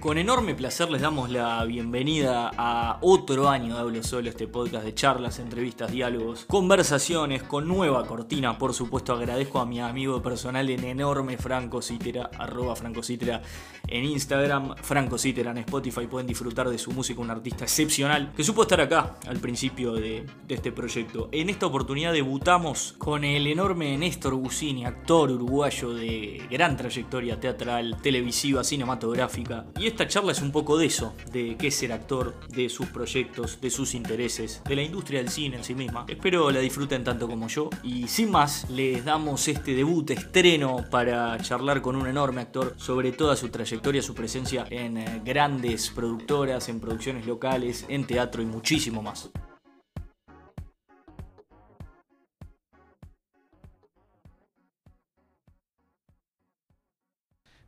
[0.00, 4.84] Con enorme placer les damos la bienvenida a otro año de Hablo Solo, este podcast
[4.84, 8.56] de charlas, entrevistas, diálogos, conversaciones con nueva cortina.
[8.58, 13.42] Por supuesto, agradezco a mi amigo personal en enorme Franco Citera, arroba Franco Citera
[13.88, 16.06] en Instagram, Franco Citera en Spotify.
[16.06, 20.24] Pueden disfrutar de su música, un artista excepcional que supo estar acá al principio de,
[20.48, 21.28] este proyecto.
[21.32, 28.00] En esta oportunidad debutamos con el enorme Néstor Gusini, actor uruguayo de gran trayectoria teatral,
[28.00, 29.66] televisiva, cinematográfica.
[29.78, 32.86] Y esta charla es un poco de eso, de qué es ser actor, de sus
[32.88, 36.04] proyectos, de sus intereses, de la industria del cine en sí misma.
[36.08, 37.70] Espero la disfruten tanto como yo.
[37.82, 43.12] Y sin más, les damos este debut, estreno, para charlar con un enorme actor sobre
[43.12, 48.46] toda su trayectoria, su presencia en eh, grandes productoras, en producciones locales, en teatro y
[48.46, 49.30] muchísimo más.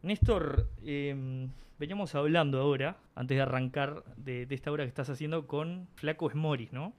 [0.03, 1.49] Néstor, eh,
[1.81, 6.31] veníamos hablando ahora, antes de arrancar de, de, esta obra que estás haciendo con Flaco
[6.31, 6.93] Smoris, ¿no?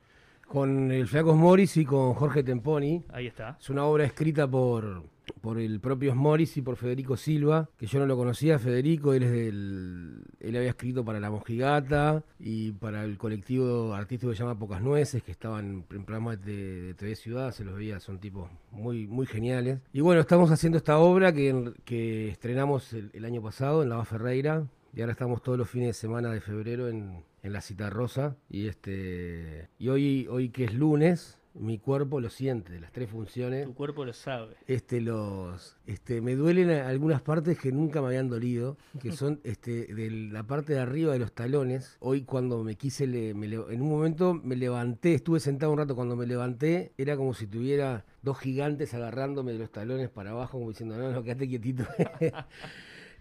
[0.48, 3.04] Con el Flaco Smoris y con Jorge Temponi.
[3.14, 3.58] Ahí está.
[3.62, 5.04] Es una obra escrita por,
[5.42, 9.24] por el propio Smoris y por Federico Silva, que yo no lo conocía, Federico, él
[9.24, 14.44] es del, él había escrito para La Mojigata y para el colectivo artístico que se
[14.44, 18.20] llama Pocas Nueces, que estaban en programas de, de, TV Ciudad, se los veía, son
[18.20, 19.80] tipos muy, muy geniales.
[19.94, 24.04] Y bueno, estamos haciendo esta obra que, que estrenamos el, el año pasado en La
[24.06, 27.90] Ferreira, y ahora estamos todos los fines de semana de febrero en, en la cita
[27.90, 33.10] rosa y este y hoy hoy que es lunes mi cuerpo lo siente las tres
[33.10, 33.66] funciones.
[33.66, 34.56] Tu cuerpo lo sabe.
[34.68, 39.94] Este los este me duelen algunas partes que nunca me habían dolido que son este
[39.94, 41.98] de la parte de arriba de los talones.
[42.00, 45.96] Hoy cuando me quise le, me, en un momento me levanté estuve sentado un rato
[45.96, 50.58] cuando me levanté era como si tuviera dos gigantes agarrándome de los talones para abajo
[50.58, 51.86] como diciendo no no quédate quietito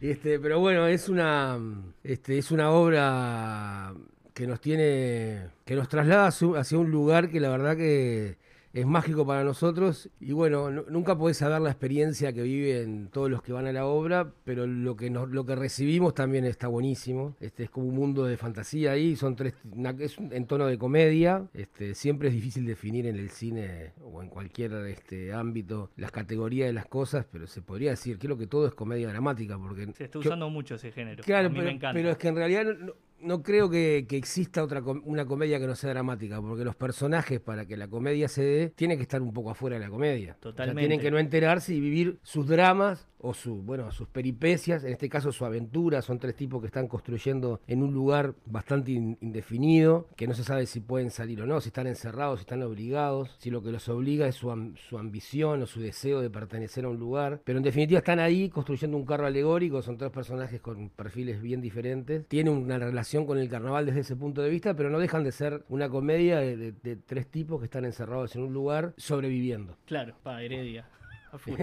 [0.01, 1.59] Este, pero bueno, es una,
[2.03, 3.93] este, es una obra
[4.35, 8.39] que nos tiene, que nos traslada hacia un lugar que la verdad que
[8.73, 13.43] es mágico para nosotros y bueno, nunca podés saber la experiencia que viven todos los
[13.43, 17.35] que van a la obra, pero lo que nos, lo que recibimos también está buenísimo.
[17.41, 19.55] Este es como un mundo de fantasía ahí, son tres
[19.99, 21.49] es en tono de comedia.
[21.53, 26.69] Este siempre es difícil definir en el cine o en cualquier este ámbito las categorías
[26.69, 30.05] de las cosas, pero se podría decir creo que todo es comedia dramática porque se
[30.05, 31.25] está usando mucho ese género.
[31.25, 31.99] Claro, a mí pero, me encanta.
[31.99, 32.93] pero es que en realidad no,
[33.23, 37.41] no creo que, que, exista otra una comedia que no sea dramática, porque los personajes
[37.41, 40.37] para que la comedia se dé tienen que estar un poco afuera de la comedia.
[40.41, 40.63] Totalmente.
[40.63, 44.85] O sea, tienen que no enterarse y vivir sus dramas o su, bueno, sus peripecias,
[44.85, 48.93] en este caso su aventura, son tres tipos que están construyendo en un lugar bastante
[48.93, 52.43] in, indefinido, que no se sabe si pueden salir o no, si están encerrados, si
[52.43, 54.51] están obligados, si lo que los obliga es su,
[54.89, 58.49] su ambición o su deseo de pertenecer a un lugar, pero en definitiva están ahí
[58.49, 63.39] construyendo un carro alegórico, son tres personajes con perfiles bien diferentes, tienen una relación con
[63.39, 66.73] el carnaval desde ese punto de vista, pero no dejan de ser una comedia de,
[67.07, 69.77] tres tipos que están encerrados en un lugar sobreviviendo.
[69.85, 70.87] Claro, para Heredia.
[71.33, 71.61] A full.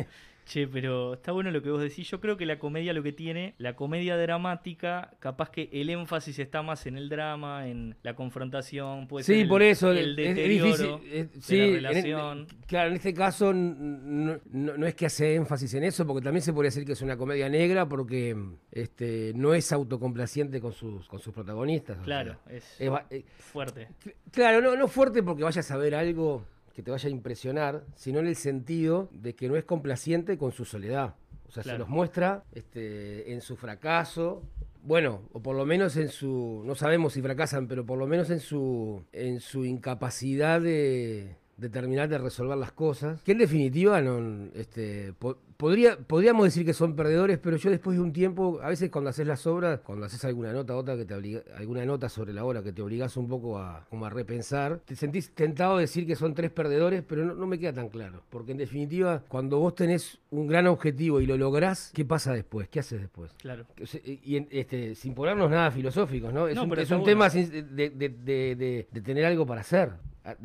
[0.47, 2.09] Che, pero está bueno lo que vos decís.
[2.09, 6.39] Yo creo que la comedia lo que tiene, la comedia dramática, capaz que el énfasis
[6.39, 10.15] está más en el drama, en la confrontación, puede sí, ser el, por eso el
[10.15, 12.47] deterioro es, de sí, la relación.
[12.49, 16.23] En, claro, en este caso no, no, no, es que hace énfasis en eso, porque
[16.23, 18.33] también se podría decir que es una comedia negra, porque
[18.71, 21.97] este no es autocomplaciente con sus, con sus protagonistas.
[22.05, 23.89] Claro, o sea, es, es, es, fuerte.
[24.31, 26.45] Claro, no, no fuerte porque vayas a ver algo
[26.77, 30.51] que te vaya a impresionar, sino en el sentido de que no es complaciente con
[30.51, 31.15] su soledad.
[31.47, 31.77] O sea, claro.
[31.77, 34.43] se los muestra este, en su fracaso,
[34.83, 38.29] bueno, o por lo menos en su, no sabemos si fracasan, pero por lo menos
[38.29, 44.01] en su, en su incapacidad de, de terminar de resolver las cosas, que en definitiva
[44.01, 48.59] no, este, po podría, podríamos decir que son perdedores, pero yo después de un tiempo,
[48.61, 51.83] a veces cuando haces las obras, cuando haces alguna nota, otra que te obliga, alguna
[51.83, 55.33] nota sobre la obra que te obligas un poco a, como a repensar, te sentís
[55.33, 58.51] tentado de decir que son tres perdedores, pero no, no, me queda tan claro, porque
[58.51, 62.69] en definitiva, cuando vos tenés un gran objetivo y lo lográs, ¿qué pasa después?
[62.69, 63.31] ¿Qué haces después?
[63.39, 63.65] Claro.
[64.05, 66.47] Y este, sin ponernos nada filosóficos, ¿no?
[66.47, 67.11] Es no, un, pero es un bueno.
[67.11, 69.93] tema de, de, de, de tener algo para hacer.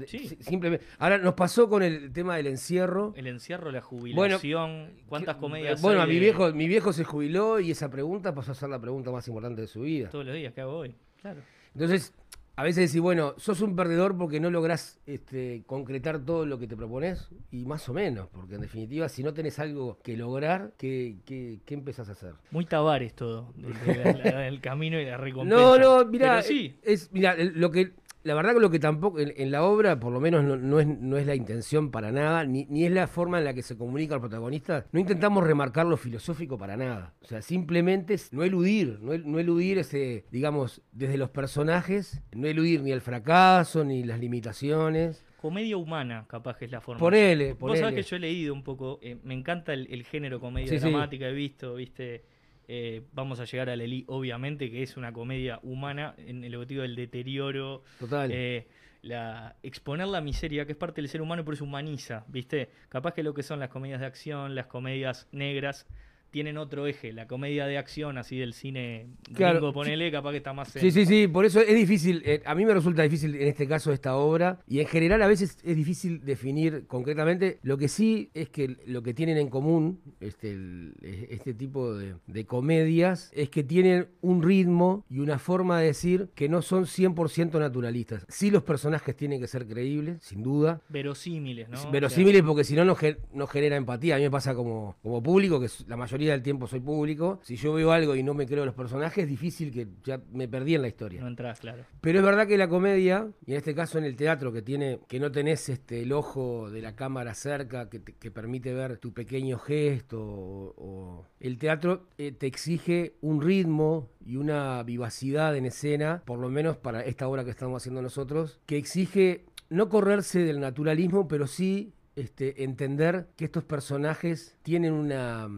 [0.06, 0.36] Sí.
[0.40, 0.84] Simplemente.
[0.98, 3.12] Ahora nos pasó con el tema del encierro.
[3.16, 5.80] El encierro, la jubilación, bueno, ¿cuántas comedias?
[5.80, 8.68] Bueno, hay a mi viejo, mi viejo se jubiló y esa pregunta pasó a ser
[8.68, 10.10] la pregunta más importante de su vida.
[10.10, 10.94] Todos los días, ¿qué hago hoy?
[11.20, 11.40] Claro.
[11.74, 12.12] Entonces,
[12.54, 16.66] a veces decís, bueno, sos un perdedor porque no lográs este, concretar todo lo que
[16.66, 20.74] te propones, y más o menos, porque en definitiva, si no tenés algo que lograr,
[20.76, 22.34] ¿qué, qué, qué empezás a hacer?
[22.50, 23.54] Muy Tavares todo,
[23.86, 25.62] el, camino y la recompensa.
[25.62, 26.76] No, no, mira, sí.
[26.82, 27.92] es, mira, lo que
[28.24, 31.16] la verdad que lo que tampoco, en, la obra, por lo menos no, es, no
[31.16, 34.14] es la intención para nada, ni, ni, es la forma en la que se comunica
[34.14, 37.14] al protagonista, no intentamos remarcar lo filosófico para nada.
[37.22, 42.82] O sea, simplemente no eludir, no, no eludir ese, digamos, desde los personajes, no eludir
[42.82, 47.00] ni el fracaso, ni las limitaciones comedia humana, capaz que es la forma.
[47.00, 47.56] Ponele, ponele.
[47.58, 51.26] Vos sabés que yo he leído un poco, eh, me encanta el, género comedia dramática,
[51.28, 52.24] he visto, viste,
[52.68, 56.82] eh, vamos a llegar a Lely, obviamente, que es una comedia humana en el objetivo
[56.82, 57.82] del deterioro.
[57.98, 58.30] Total.
[58.32, 58.66] Eh,
[59.02, 62.70] la, exponer la miseria, que es parte del ser humano, pero se humaniza, ¿viste?
[62.88, 65.86] Capaz que lo que son las comedias de acción, las comedias negras,
[66.32, 69.72] tienen otro eje, la comedia de acción, así del cine claro.
[69.72, 70.68] ponele, capaz que está más...
[70.68, 73.68] Sí, sí, sí, por eso es difícil, eh, a mí me resulta difícil en este
[73.68, 78.30] caso esta obra, y en general a veces es difícil definir concretamente, lo que sí
[78.34, 80.56] es que lo que tienen en común este,
[81.02, 86.48] este tipo de, comedias es que tienen un ritmo y una forma de decir que
[86.48, 88.24] no son 100% naturalistas.
[88.28, 90.80] Sí los personajes tienen que ser creíbles, sin duda.
[90.88, 91.90] Verosímiles, ¿no?
[91.90, 94.16] Verosímiles porque si no, no, genera empatía.
[94.16, 97.40] A mí me pasa como, como público que la mayoría del tiempo soy público.
[97.42, 100.48] Si yo veo algo y no me creo los personajes, es difícil que ya me
[100.48, 101.20] perdí en la historia.
[101.20, 101.84] No entras, claro.
[102.00, 105.00] Pero es verdad que la comedia, y en este caso en el teatro, que tiene,
[105.08, 109.12] que no tenés este, el ojo de la cámara cerca, que, que permite ver tu
[109.12, 116.22] pequeño gesto, o, el teatro eh, te exige un ritmo y una vivacidad en escena,
[116.24, 120.60] por lo menos para esta obra que estamos haciendo nosotros, que exige no correrse del
[120.60, 125.48] naturalismo, pero sí este, entender que estos personajes tienen una,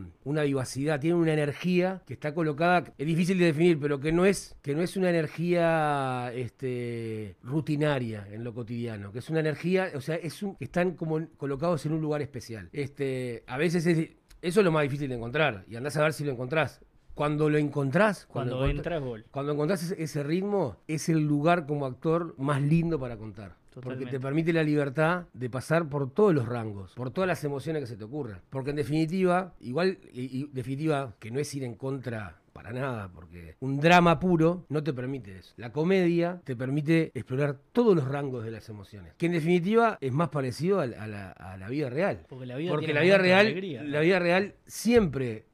[0.43, 4.57] vivacidad, tienen una energía que está colocada, es difícil de definir, pero que no es,
[4.63, 10.01] que no es una energía este, rutinaria en lo cotidiano, que es una energía, o
[10.01, 12.69] sea, es un, están como colocados en un lugar especial.
[12.73, 14.11] Este, a veces es,
[14.43, 16.81] eso es lo más difícil de encontrar, y andás a ver si lo encontrás.
[17.15, 19.25] Cuando lo encontrás, cuando, entras, gol.
[19.31, 23.57] Cuando encontrás ese ritmo, es el lugar como actor más lindo para contar.
[23.81, 27.83] Porque te permite la libertad de pasar por todos los rangos, por todas las emociones
[27.83, 28.41] que se te ocurran.
[28.51, 33.57] Porque en definitiva, igual, y, definitiva, que no es ir en contra para nada, porque
[33.59, 35.53] un drama puro no te permite eso.
[35.57, 40.13] La comedia te permite explorar todos los rangos de las emociones, que en definitiva es
[40.13, 42.25] más parecido a, la, vida real.
[42.29, 45.47] Porque la vida, real, la vida real siempre,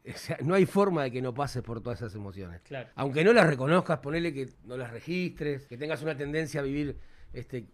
[0.45, 2.61] no hay forma de que no pases por todas esas emociones.
[2.95, 6.99] Aunque no las reconozcas, ponele que no las registres, que tengas una tendencia a vivir
[7.33, 7.65] este,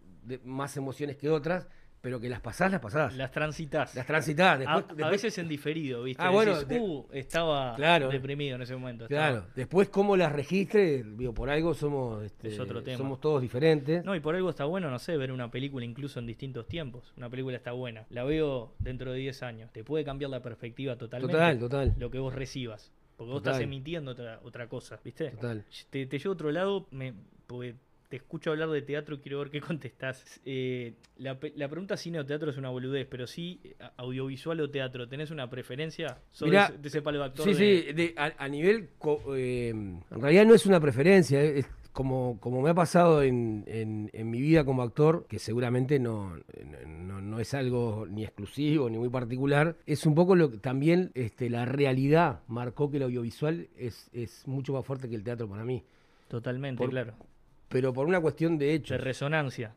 [0.44, 1.66] más emociones que otras,
[2.06, 3.16] pero que las pasás, las pasás.
[3.16, 3.92] Las transitas.
[3.96, 4.60] Las transitas.
[4.64, 6.22] a, veces en diferido, ¿viste?
[6.22, 7.76] Ah, bueno, uh, estaba
[8.08, 9.08] deprimido en ese momento.
[9.08, 9.46] Claro.
[9.56, 12.52] Después, cómo las registre, digo, por algo somos, este,
[12.96, 14.04] somos todos diferentes.
[14.04, 17.12] No, y por algo está bueno, no sé, ver una película incluso en distintos tiempos.
[17.16, 18.06] Una película está buena.
[18.10, 19.72] La veo dentro de 10 años.
[19.72, 21.32] Te puede cambiar la perspectiva totalmente.
[21.32, 21.94] Total, total.
[21.98, 22.92] Lo que vos recibas.
[23.16, 25.30] Porque vos estás emitiendo otra, otra cosa, ¿viste?
[25.30, 25.64] Total.
[25.90, 27.14] Te, te llevo a otro lado, me,
[28.08, 30.40] te escucho hablar de teatro y quiero ver qué contestás.
[30.44, 33.60] Eh, la, la, pregunta cine o teatro es una boludez, pero sí,
[33.96, 37.44] audiovisual o teatro, ¿tenés una preferencia sobre de ese palo de actor?
[37.46, 38.90] Sí, sí, a, nivel.
[39.34, 44.30] Eh, en realidad no es una preferencia, es como, como me ha pasado en, en,
[44.30, 46.36] mi vida como actor, que seguramente no,
[46.86, 51.48] no, es algo ni exclusivo ni muy particular, es un poco lo que también este,
[51.48, 55.64] la realidad marcó que el audiovisual es, es mucho más fuerte que el teatro para
[55.64, 55.82] mí.
[56.28, 57.14] Totalmente, claro
[57.68, 58.94] pero por una cuestión de hecho.
[58.94, 59.74] De resonancia.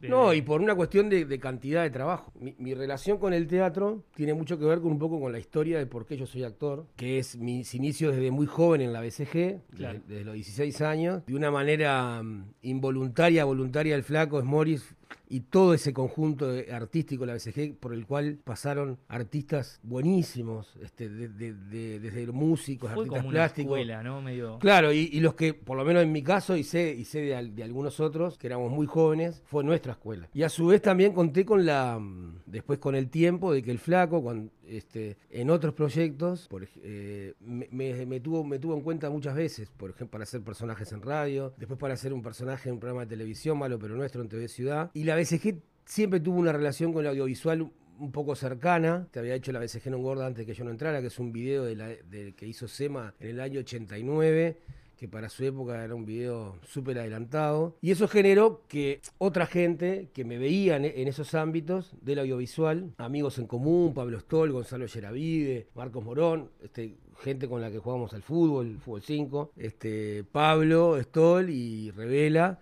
[0.00, 2.32] No, y por una cuestión de, cantidad de trabajo.
[2.58, 5.78] Mi, relación con el teatro tiene mucho que ver con un poco con la historia
[5.78, 9.00] de por qué yo soy actor, que es mis inicios desde muy joven en la
[9.00, 11.24] BCG, desde, los 16 años.
[11.26, 14.94] De una manera mm, involuntaria, voluntaria, el flaco es Morris
[15.28, 21.08] y todo ese conjunto artístico de la BCG por el cual pasaron artistas buenísimos, este,
[21.08, 23.78] desde músicos, artistas plásticos.
[24.04, 24.22] ¿no?
[24.22, 24.58] Medio...
[24.58, 27.62] Claro, y, los que, por lo menos en mi caso, y sé, y sé de,
[27.62, 30.28] algunos otros, que éramos muy jóvenes, fue nuestra escuela.
[30.32, 32.00] Y a su vez también conté con la,
[32.46, 37.34] después con el tiempo de que el flaco, cuando, este, en otros proyectos, por, eh,
[37.40, 41.52] me, tuvo, me tuvo en cuenta muchas veces, por ejemplo, para hacer personajes en radio,
[41.56, 44.48] después para hacer un personaje en un programa de televisión, malo pero nuestro, en TV
[44.48, 44.90] Ciudad.
[44.96, 49.06] Y la BCG siempre tuvo una relación con el audiovisual un poco cercana.
[49.10, 51.32] Te había hecho la BCG no gorda antes que yo no entrara, que es un
[51.32, 54.58] video de, que hizo SEMA en el año 89
[54.96, 57.76] que para su época era un video súper adelantado.
[57.82, 63.36] Y eso generó que otra gente que me veía en, esos ámbitos del audiovisual, amigos
[63.36, 68.22] en común, Pablo Stoll, Gonzalo Yeravide, Marcos Morón, este, gente con la que jugamos al
[68.22, 72.58] fútbol, fútbol 5, este, Pablo Stoll y Revela,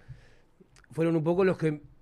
[0.90, 1.93] fueron un poco los que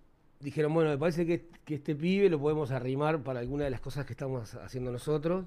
[0.42, 4.04] dijeron, bueno, me parece que, este pibe lo podemos arrimar para alguna de las cosas
[4.04, 5.46] que estamos haciendo nosotros.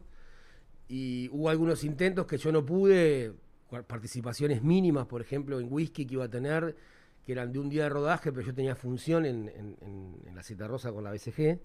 [0.88, 3.34] Y hubo algunos intentos que yo no pude,
[3.88, 6.76] participaciones mínimas, por ejemplo, en whisky que iba a tener,
[7.26, 10.68] que eran de un día de rodaje, pero yo tenía función en, en la Cita
[10.68, 11.60] Rosa con la BCG.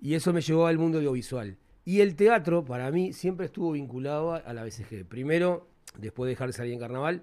[0.00, 1.56] Y eso me llevó al mundo audiovisual.
[1.84, 5.04] Y el teatro, para mí, siempre estuvo vinculado a, la BCG.
[5.04, 7.22] Primero, después de dejar de salir en carnaval,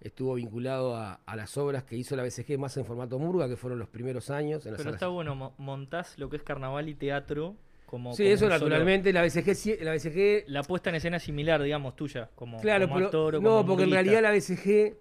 [0.00, 3.78] estuvo vinculado a, las obras que hizo la BCG más en formato murga, que fueron
[3.78, 4.64] los primeros años.
[4.66, 7.56] En Pero está bueno, montás lo que es carnaval y teatro
[7.90, 10.44] como, sí, eso naturalmente, la BCG, la BCG...
[10.46, 14.30] La puesta en escena similar, digamos, tuya, como, claro, pero, No, porque en realidad la
[14.30, 14.96] BCG,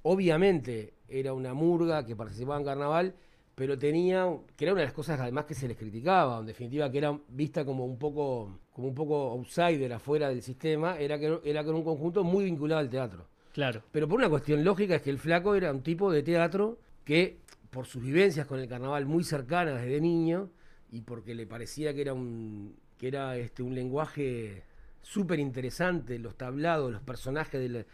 [0.00, 3.14] obviamente, era una murga que participaba en carnaval,
[3.54, 6.90] pero tenía, que era una de las cosas además que se les criticaba, en definitiva
[6.90, 11.38] que era vista como un poco, como un poco outsider afuera del sistema, era que
[11.44, 13.26] era con un conjunto muy vinculado al teatro.
[13.52, 13.82] Claro.
[13.92, 17.38] Pero por una cuestión lógica es que el flaco era un tipo de teatro que,
[17.70, 20.50] por sus vivencias con el carnaval muy cercanas desde niño,
[20.90, 24.62] y porque le parecía que era un, que era este, un lenguaje
[25.02, 27.86] súper interesante, los tablados, los personajes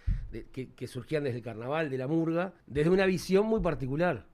[0.53, 4.27] que, que surgían desde el carnaval, de la murga, desde una visión muy particular.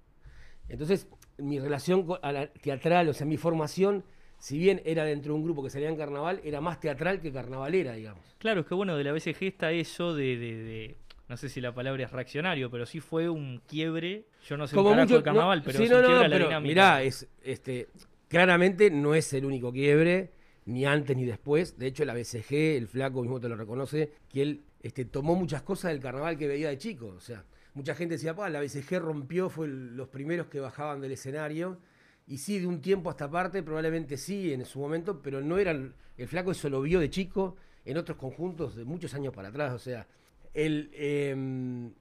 [0.68, 1.06] Entonces,
[1.38, 4.04] mi relación a la teatral, o sea, mi formación,
[4.38, 7.32] si bien era dentro de un grupo que salía en carnaval, era más teatral que
[7.32, 8.24] carnavalera, digamos.
[8.38, 10.96] Claro, es que bueno, de la BCG está eso de,
[11.28, 14.76] no sé si la palabra es reaccionario, pero sí fue un quiebre, yo no sé
[14.76, 17.88] Como mucho, carnaval, pero sí, no, no, pero Mirá, es, este,
[18.28, 20.32] claramente no es el único quiebre,
[20.66, 21.78] ni antes ni después.
[21.78, 25.62] De hecho, la BCG, el flaco mismo te lo reconoce, que él este, tomó muchas
[25.62, 27.14] cosas del carnaval que veía de chico.
[27.16, 31.78] O sea, mucha gente decía, la BCG rompió, fue los primeros que bajaban del escenario.
[32.26, 35.58] Y sí, de un tiempo a esta parte, probablemente sí en su momento, pero no
[35.58, 35.94] eran.
[36.16, 39.74] El flaco eso lo vio de chico en otros conjuntos de muchos años para atrás.
[39.74, 40.06] O sea,
[40.54, 40.90] el.
[40.94, 41.92] Em,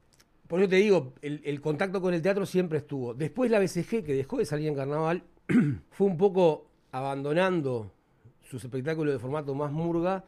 [0.47, 3.13] por eso te digo, el, contacto con el teatro siempre estuvo.
[3.13, 5.23] Después la BCG, que dejó de salir en carnaval,
[5.89, 7.91] fue un poco abandonando
[8.43, 10.23] sus espectáculos de formato más murga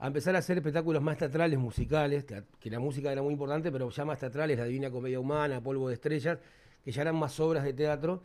[0.00, 3.88] a empezar a hacer espectáculos más teatrales, musicales, que la música era muy importante, pero
[3.90, 6.38] ya más teatrales, la Divina Comedia Humana, Polvo de Estrellas,
[6.84, 8.22] que ya eran más obras de teatro.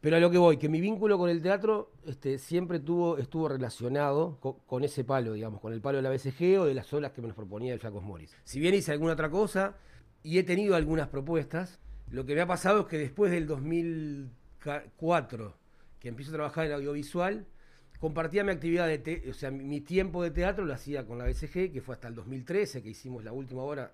[0.00, 3.48] Pero a lo que voy, que mi vínculo con el teatro este, siempre tuvo, estuvo
[3.48, 7.12] relacionado con, ese palo, digamos, con el palo de la BCG o de las obras
[7.12, 8.34] que me nos proponía el Flacos Morris.
[8.44, 9.76] Si bien hice alguna otra cosa
[10.22, 15.54] y he tenido algunas propuestas, lo que me ha pasado es que después del 2004,
[16.00, 17.46] que empiezo a trabajar en audiovisual,
[18.00, 21.72] compartía mi actividad de o sea, mi tiempo de teatro lo hacía con la BCG,
[21.72, 23.92] que fue hasta el 2013, que hicimos la última hora,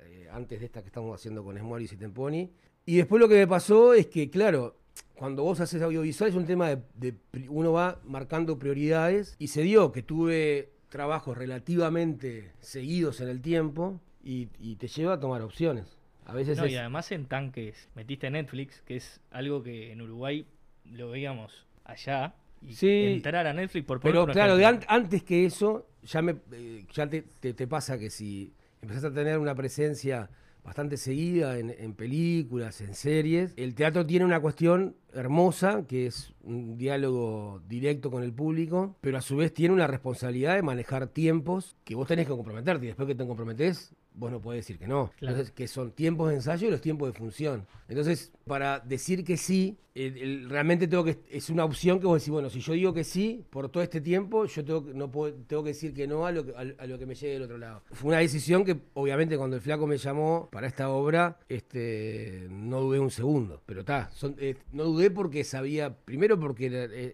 [0.00, 2.50] eh, antes de esta que estamos haciendo con Smoris y Temponi.
[2.86, 4.80] Y después lo que me pasó es que, claro,
[5.14, 7.14] cuando vos haces audiovisual es un tema de,
[7.48, 14.00] uno va marcando prioridades y se dio que tuve trabajos relativamente seguidos en el tiempo
[14.22, 15.98] y, te lleva a tomar opciones.
[16.24, 17.88] A veces no, y además en tanques.
[17.94, 20.46] Metiste Netflix, que es algo que en Uruguay
[20.84, 22.34] lo veíamos allá
[22.70, 24.56] sí, entrar a Netflix por Pero claro,
[24.88, 29.38] antes que eso, ya, me, eh, ya te, te, pasa que si empezás a tener
[29.38, 30.30] una presencia
[30.64, 36.78] bastante seguida en, películas, en series, el teatro tiene una cuestión hermosa, que es un
[36.78, 41.76] diálogo directo con el público, pero a su vez tiene una responsabilidad de manejar tiempos
[41.84, 44.86] que vos tenés que comprometerte y después que te comprometés, vos no podés decir que
[44.86, 45.10] no.
[45.20, 47.66] Entonces, que son tiempos de ensayo y los tiempos de función.
[47.88, 52.50] Entonces, para decir que sí, realmente tengo que es una opción que vos decís, bueno,
[52.50, 55.68] si yo digo que sí, por todo este tiempo, yo tengo, no puedo, tengo que
[55.68, 57.82] decir que no a lo que, a, lo que me llegue del otro lado.
[57.92, 62.80] Fue una decisión que, obviamente, cuando el flaco me llamó para esta obra, este, no
[62.80, 63.62] dudé un segundo.
[63.66, 66.66] Pero está, eh, no dudé porque sabía, primero porque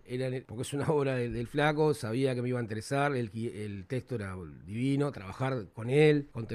[0.06, 3.84] era, porque es una obra del, flaco, sabía que me iba a interesar, el, el
[3.86, 6.46] texto era divino, trabajar con él, con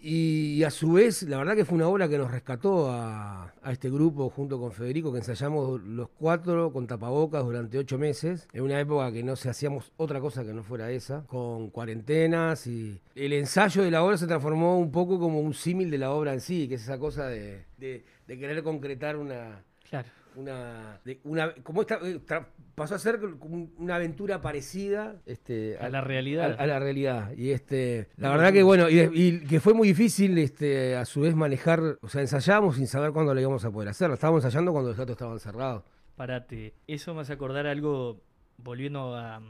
[0.00, 3.90] Y, a su vez, la verdad que fue una obra que nos rescató a, este
[3.90, 8.80] grupo junto con Federico, que ensayamos los cuatro con tapabocas durante ocho meses, en una
[8.80, 13.32] época que no se hacíamos otra cosa que no fuera esa, con cuarentenas y el
[13.32, 16.40] ensayo de la obra se transformó un poco como un símil de la obra en
[16.40, 19.62] sí, que es esa cosa de, de querer concretar una...
[19.88, 22.20] Claro una, una como esta, eh,
[22.74, 23.20] pasó a ser
[23.78, 28.62] una aventura parecida este, a, la realidad a, la realidad y este la verdad que
[28.62, 32.86] bueno y, que fue muy difícil este a su vez manejar o sea ensayamos sin
[32.86, 35.82] saber cuándo lo íbamos a poder hacer estábamos ensayando cuando los datos estaban cerrados
[36.16, 38.20] Parate, eso me hace acordar algo
[38.58, 39.40] volviendo a,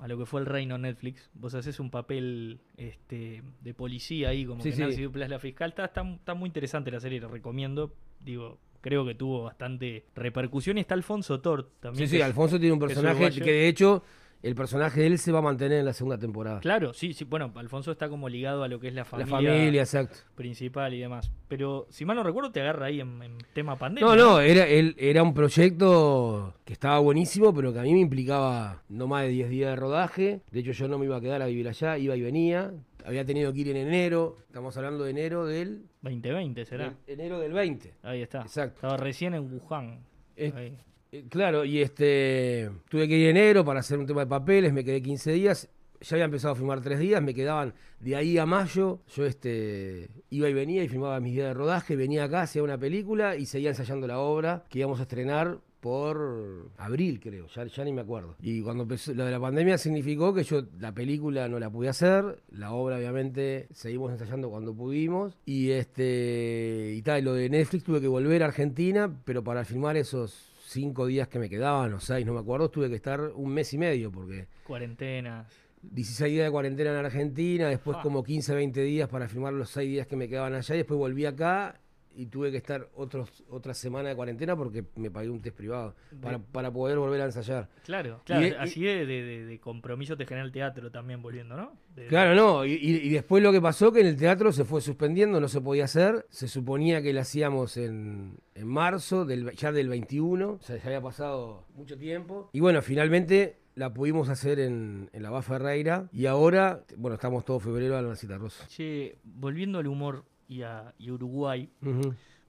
[0.00, 1.28] a lo que fue el reino Netflix.
[1.34, 5.70] Vos haces un papel este, de policía ahí, como que Nancy Duplas la fiscal.
[5.70, 7.92] Está, está, está, muy interesante la serie, la recomiendo.
[8.20, 10.78] Digo, creo que tuvo bastante repercusión.
[10.78, 12.08] Y está Alfonso Tort también.
[12.08, 14.02] Sí, sí, Alfonso tiene un personaje que, de hecho
[14.42, 16.60] el personaje de él se va a mantener en la segunda temporada.
[16.60, 17.24] Claro, sí, sí.
[17.24, 20.16] Bueno, Alfonso está como ligado a lo que es la familia, la familia exacto.
[20.34, 21.30] principal y demás.
[21.46, 24.08] Pero si mal no recuerdo, te agarra ahí en, tema pandemia.
[24.08, 28.00] No, no, era, él, era un proyecto que estaba buenísimo, pero que a mí me
[28.00, 30.40] implicaba no más de 10 días de rodaje.
[30.50, 32.72] De hecho, yo no me iba a quedar a vivir allá, iba y venía.
[33.04, 36.86] Había tenido que ir en enero, estamos hablando de enero del 2020 será.
[37.06, 37.94] En- enero del 20.
[38.02, 38.42] Ahí está.
[38.42, 38.76] Exacto.
[38.76, 40.00] Estaba recién en Wuhan.
[40.38, 40.76] Ahí.
[41.12, 44.72] Eh, Claro, y este tuve que ir en enero para hacer un tema de papeles,
[44.72, 45.68] me quedé 15 días,
[46.00, 50.08] ya había empezado a filmar 3 días, me quedaban de ahí a mayo, yo este
[50.30, 53.46] iba y venía y filmaba mis días de rodaje, venía acá, hacía una película y
[53.46, 58.02] seguía ensayando la obra que íbamos a estrenar por abril, creo, ya, ya ni me
[58.02, 58.36] acuerdo.
[58.40, 61.88] Y cuando empezó lo de la pandemia significó que yo la película no la pude
[61.88, 67.84] hacer, la obra obviamente seguimos ensayando cuando pudimos y este y tal, lo de Netflix
[67.84, 72.00] tuve que volver a Argentina, pero para filmar esos cinco días que me quedaban, o
[72.00, 75.46] seis, no me acuerdo, tuve que estar un mes y medio porque Cuarentenas.
[75.82, 78.02] 16 días de cuarentena en Argentina, después Ah.
[78.02, 80.98] como 15, 20 días para filmar los 6 días que me quedaban allá y después
[80.98, 81.79] volví acá
[82.14, 85.94] y tuve que estar otros, otra semana de cuarentena porque me pagué un test privado
[86.20, 87.68] para, para poder volver a ensayar.
[87.84, 88.46] Claro, claro.
[88.46, 91.72] y- así de, de- de- de compromiso te genera el teatro también volviendo, ¿no?
[91.94, 94.64] De- Claro, no, y, y- y después lo que pasó que en el teatro se
[94.64, 99.50] fue suspendiendo, no se podía hacer, se suponía que lo hacíamos en, en marzo, del,
[99.52, 104.28] ya del 21, o sea, ya había pasado mucho tiempo, y bueno, finalmente la pudimos
[104.28, 108.36] hacer en, en la Baja Ferreira, y ahora, bueno, estamos todo febrero a la cita
[108.36, 108.66] rosa.
[108.66, 111.70] Che, volviendo al humor y a, y Uruguay,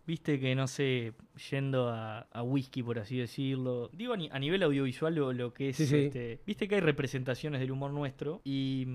[0.07, 1.13] viste que, no sé,
[1.51, 5.53] yendo a, a whisky, por así decirlo, digo a, ni- a nivel audiovisual lo, lo
[5.53, 5.95] que es, Sí, sí.
[5.97, 8.87] este, viste que hay representaciones del humor nuestro y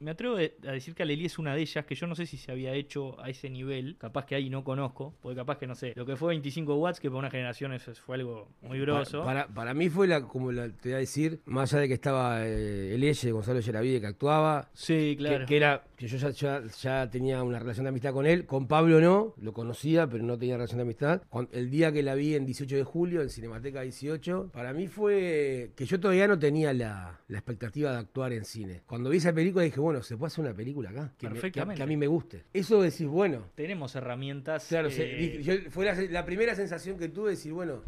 [0.00, 2.36] me atrevo a decir que Alelí es una de ellas que yo no sé si
[2.36, 5.74] se había hecho a ese nivel, capaz que ahí no conozco, porque capaz que no
[5.74, 9.24] sé, lo que fue 25 watts, que para una generación eso fue algo muy grosso.
[9.24, 11.94] Para, para mí fue la, como la, te voy a decir, más allá de que
[11.94, 15.46] estaba eh, el Eche, Gonzalo Yeravide, que actuaba, sí, claro.
[15.46, 18.44] que, era que yo ya, ya, ya tenía una relación de amistad con él.
[18.46, 21.22] Con Pablo no, lo conocía, pero no tenía relación de amistad.
[21.30, 24.88] Cuan- el día que la vi en 18 de julio, en Cinemateca 18, para mí
[24.88, 28.82] fue que yo todavía no tenía la, la expectativa de actuar en cine.
[28.86, 31.40] Cuando vi esa película dije, bueno, se puede hacer una película acá, que, me- que-
[31.40, 31.78] Perfectamente.
[31.78, 32.44] que a mí me guste.
[32.52, 34.66] Eso decís, bueno, Tenemos herramientas.
[34.68, 37.82] Claro, eh, yo- fue la, la primera sensación que tuve de decir, bueno,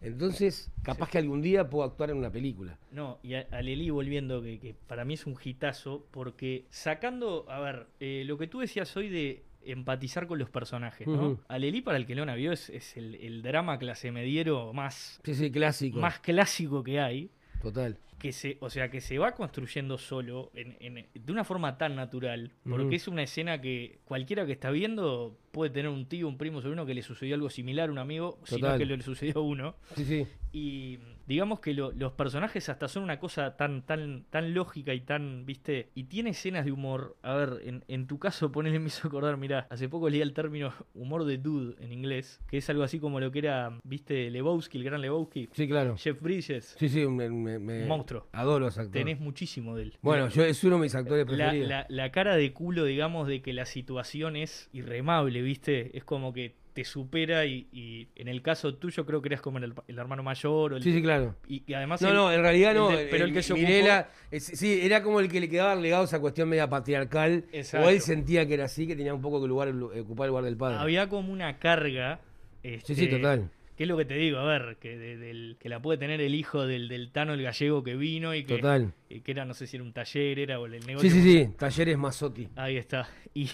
[0.00, 2.76] entonces capaz que algún día puedo actuar en una película.
[2.90, 7.46] No, y a, a Lelí volviendo, que, que para mí es un hitazo, porque sacando,
[7.48, 11.30] a ver, eh, lo que tú decías hoy de empatizar con los personajes, ¿no?
[11.32, 11.40] Ujú.
[11.46, 14.72] A Lelí, para el que no la vio, es, es el, el drama clase mediero
[14.72, 16.00] más, Sí, sí, clásico.
[16.00, 17.30] más clásico que hay.
[17.62, 17.96] Total.
[18.22, 21.96] Que se, o sea, que se va construyendo solo en- en- de una forma tan
[21.96, 26.38] natural, porque es una escena que cualquiera que está viendo puede tener un tío, un
[26.38, 28.78] primo, sobrino que le sucedió algo similar, un amigo, si no es Total.
[28.78, 29.74] que le sucedió a uno.
[29.96, 30.26] Sí, sí.
[30.50, 35.00] Y digamos que lo- los personajes hasta son una cosa tan, tan, tan lógica y
[35.02, 37.16] tan, viste, y tiene escenas de humor.
[37.22, 40.32] A ver, en, en tu caso, ponele, me hizo acordar, mira, hace poco leí el
[40.32, 44.30] término humor de dude en inglés, que es algo así como lo que era, viste,
[44.30, 45.96] Lebowski, el gran Lebowski, Sí, claro.
[45.98, 46.76] Jeff Bridges.
[46.78, 47.84] Sí, sí, me, me- me-
[48.20, 48.28] Un monstruo.
[48.32, 48.92] Adoro a ese actor.
[48.92, 49.98] Tenés muchísimo de él.
[50.02, 51.68] Bueno, yo, es uno de mis actores preferidos.
[51.68, 55.96] la- la cara de culo, digamos, de que la situación es irremable, ¿viste?
[55.96, 59.58] Es como que te supera y, y en el caso tuyo creo que eras como
[59.58, 61.36] el, el hermano mayor o el- Sí, sí, claro.
[61.46, 62.88] y, y además No, el- no, en realidad no.
[62.88, 66.04] de- pero el que se Mirela, es- sí, era como el que le quedaba legado
[66.04, 67.44] esa cuestión media patriarcal.
[67.52, 67.86] Exacto.
[67.86, 70.44] O él sentía que era así, que tenía un poco que lugar, ocupar el lugar
[70.44, 70.78] del padre.
[70.78, 72.20] había como una carga.
[72.62, 73.50] Sí, este, sí, total.
[73.76, 76.20] Que es lo que te digo, a ver, que, de- del, que la puede tener
[76.20, 78.92] el hijo del, del Tano el gallego que vino y que, Total.
[79.08, 81.10] y que era, no sé si era un taller, era o el Sí, negocio.
[81.10, 81.48] sí, sí.
[81.58, 82.48] Talleres Mazzotti.
[82.56, 83.08] Ahí está.
[83.34, 83.50] Y,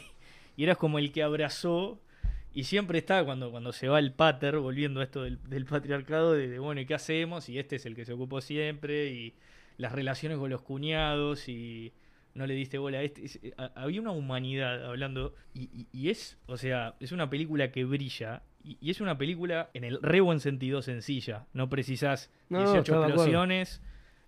[0.56, 2.00] y eras como el que abrazó.
[2.52, 6.32] Y siempre está cuando, cuando se va el pater, volviendo a esto del, del patriarcado,
[6.32, 7.48] de, de, bueno, ¿y qué hacemos?
[7.48, 9.34] Y este es el que se ocupó siempre, y
[9.76, 11.92] las relaciones con los cuñados, y
[12.34, 13.24] no le diste bola a este.
[13.24, 17.30] Es- eh, a- había una humanidad hablando, y, y- y es, o sea, es una
[17.30, 21.46] película que brilla, y, y es una película en el re buen sentido sencilla.
[21.52, 23.42] No precisás No, 18 estaba de acuerdo.
[23.42, 23.80] explosiones.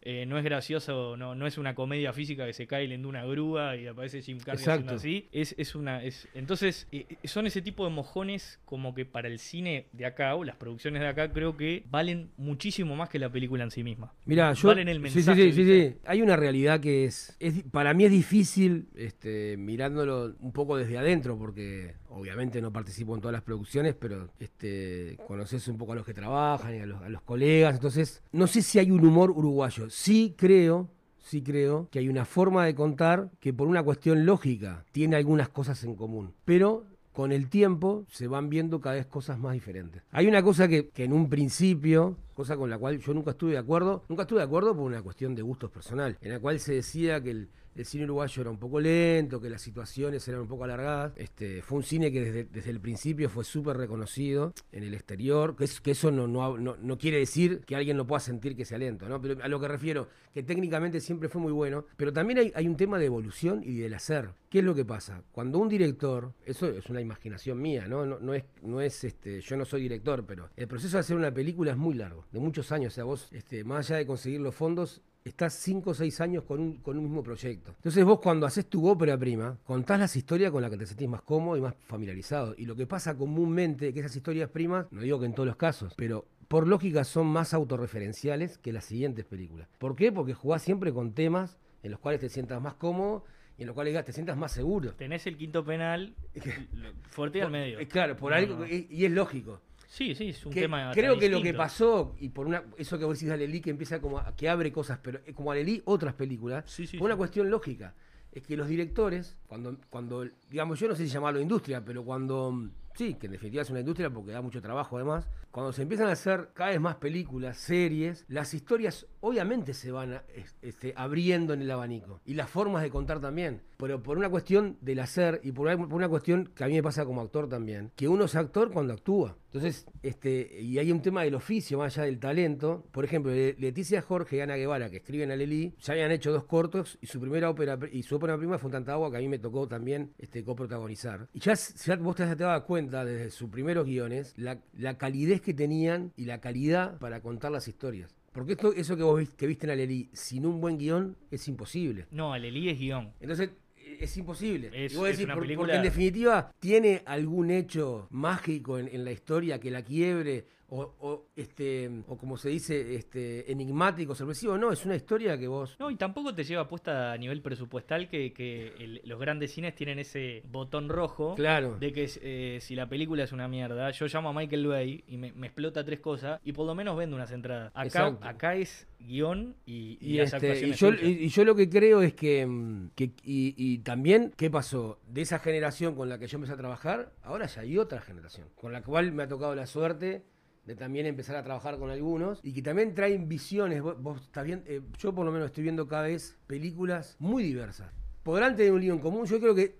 [0.03, 3.23] eh, no es gracioso, no, no es una comedia física que se cae de una
[3.27, 5.29] grúa y aparece Jim Carrey haciendo así.
[5.31, 6.03] Es, es una.
[6.03, 10.37] Es, entonces, eh, son ese tipo de mojones como que para el cine de acá,
[10.37, 13.85] o las producciones de acá, creo que valen muchísimo más que la película en sí
[13.85, 14.15] misma.
[14.25, 14.69] Mira, yo.
[14.69, 15.91] Valen el sí, mensaje, Sí, sí, sí, ¿viste?
[15.93, 15.99] sí.
[16.07, 20.97] Hay una realidad que es, es Para mí es difícil, este, mirándolo un poco desde
[20.97, 25.97] adentro, porque obviamente no participo en todas las producciones, pero este, conoces un poco a
[25.97, 27.75] los que trabajan y a los, a los colegas.
[27.75, 29.89] Entonces, no sé si hay un humor uruguayo.
[29.91, 30.89] Sí creo.
[31.19, 35.49] Sí creo que hay una forma de contar que por una cuestión lógica tiene algunas
[35.49, 40.03] cosas en común, pero con el tiempo se van viendo cada vez cosas más diferentes.
[40.11, 43.53] Hay una cosa que, que en un principio, cosa con la cual yo nunca estuve
[43.53, 46.59] de acuerdo, nunca estuve de acuerdo por una cuestión de gustos personal, en la cual
[46.59, 50.41] se decía que el, el cine uruguayo era un poco lento, que las situaciones eran
[50.43, 51.13] un poco alargadas.
[51.17, 55.57] Este, fue un cine que desde, desde el principio fue súper reconocido en el exterior,
[55.57, 58.57] que, es- que eso no, no, no- no quiere decir que alguien no pueda sentir
[58.57, 59.21] que sea lento, ¿no?
[59.21, 62.67] Pero a lo que refiero, que técnicamente siempre fue muy bueno, pero también hay, hay
[62.67, 64.31] un tema de evolución y del hacer.
[64.49, 65.23] ¿Qué es lo que pasa?
[65.33, 68.05] Cuando un director, eso es una imaginación mía, ¿no?
[68.05, 71.17] No, no es, no es este, yo no soy director, pero el proceso de hacer
[71.17, 72.93] una película es muy largo, de muchos años.
[72.93, 76.45] O sea, vos, este, más allá de conseguir los fondos, estás 5 o 6 años
[76.45, 77.73] con un, con un mismo proyecto.
[77.77, 81.09] Entonces vos cuando haces tu ópera prima, contás las historias con las que te sentís
[81.09, 82.55] más cómodo y más familiarizado.
[82.57, 85.57] Y lo que pasa comúnmente, que esas historias primas, no digo que en todos los
[85.57, 89.69] casos, pero por lógica son más autorreferenciales que las siguientes películas.
[89.79, 90.11] ¿Por qué?
[90.11, 93.25] Porque jugás siempre con temas en los cuales te sientas más cómodo
[93.57, 94.95] y en los cuales te sientas más seguro.
[94.95, 96.15] Tenés el quinto penal
[97.11, 97.79] fuerte al medio.
[97.79, 98.67] Eh, Claro, por No, algo, no.
[98.67, 99.61] y, y es lógico.
[99.91, 100.93] Sí, sí, es un Que- tema.
[100.95, 103.71] creo que lo que pasó, y por una eso que vos decís de Alelí, que
[103.71, 107.07] empieza como a- que abre cosas, pero eh, como Alelí, otras películas, Sí, sí, por
[107.07, 107.93] una cuestión lógica.
[108.31, 112.71] Es que los directores, cuando, cuando, digamos, yo no sé si llamarlo industria, pero cuando,
[112.95, 116.07] sí, que en definitiva es una industria porque da mucho trabajo además, cuando se empiezan
[116.07, 120.21] a hacer cada vez más películas, series, las historias obviamente se van
[120.63, 122.21] este, abriendo en el abanico.
[122.25, 123.63] Y las formas de contar también.
[123.79, 127.07] Pero por una cuestión del hacer y por una, cuestión que a mí me pasa
[127.07, 129.37] como actor también, que uno es actor cuando actúa.
[129.47, 132.85] Entonces, este, y hay un tema del oficio más allá del talento.
[132.93, 136.31] Por ejemplo, Le- Leticia Jorge y Ana Guevara, que escriben a Lelí, ya habían hecho
[136.31, 139.17] dos cortos y su primera ópera y su ópera prima fue un tanta agua que
[139.17, 141.29] a mí me tocó también este, coprotagonizar.
[141.33, 145.41] Y ya, ya vos te, te dabas cuenta desde sus primeros guiones la, la calidez
[145.41, 148.15] que tenían y la calidad para contar las historias.
[148.33, 151.49] Porque esto, eso que vos vis- que viste en Alelí, sin un buen guion, es
[151.49, 152.07] imposible.
[152.11, 153.13] No, Alelí es guion.
[153.21, 154.71] Entonces, eh, es imposible.
[154.73, 158.79] Es- Y vos es decís, una por- película- Porque en definitiva, ¿tiene algún hecho mágico
[158.79, 160.47] en, en la historia que la quiebre?
[160.71, 164.57] O, o, este, o como se dice, este, enigmático, sorpresivo.
[164.57, 165.77] No, es una historia que vos.
[165.81, 169.75] No, y tampoco te lleva puesta a nivel presupuestal que, que el- los grandes cines
[169.75, 171.77] tienen ese botón rojo Claro.
[171.79, 175.17] de que eh, si la película es una mierda, yo llamo a Michael Bay y
[175.17, 177.71] me, me explota tres cosas y por lo menos vendo unas entradas.
[177.75, 178.25] Acá, Exacto.
[178.27, 181.01] acá es guion y, y Y, las este, y, actuaciones.
[181.01, 185.01] yo, y- yo lo que creo es que, mm, que- y, y también, ¿qué pasó?
[185.09, 188.47] De esa generación con la que yo empecé a trabajar, ahora ya hay otra generación,
[188.55, 190.23] con la cual me ha tocado la suerte
[190.71, 193.83] de también empezar a trabajar con algunos y que también traen visiones.
[193.83, 197.93] Vos, vos eh, yo por lo menos estoy viendo cada vez películas muy diversas.
[198.23, 199.27] Podrán tener un lío en común.
[199.27, 199.79] Yo creo que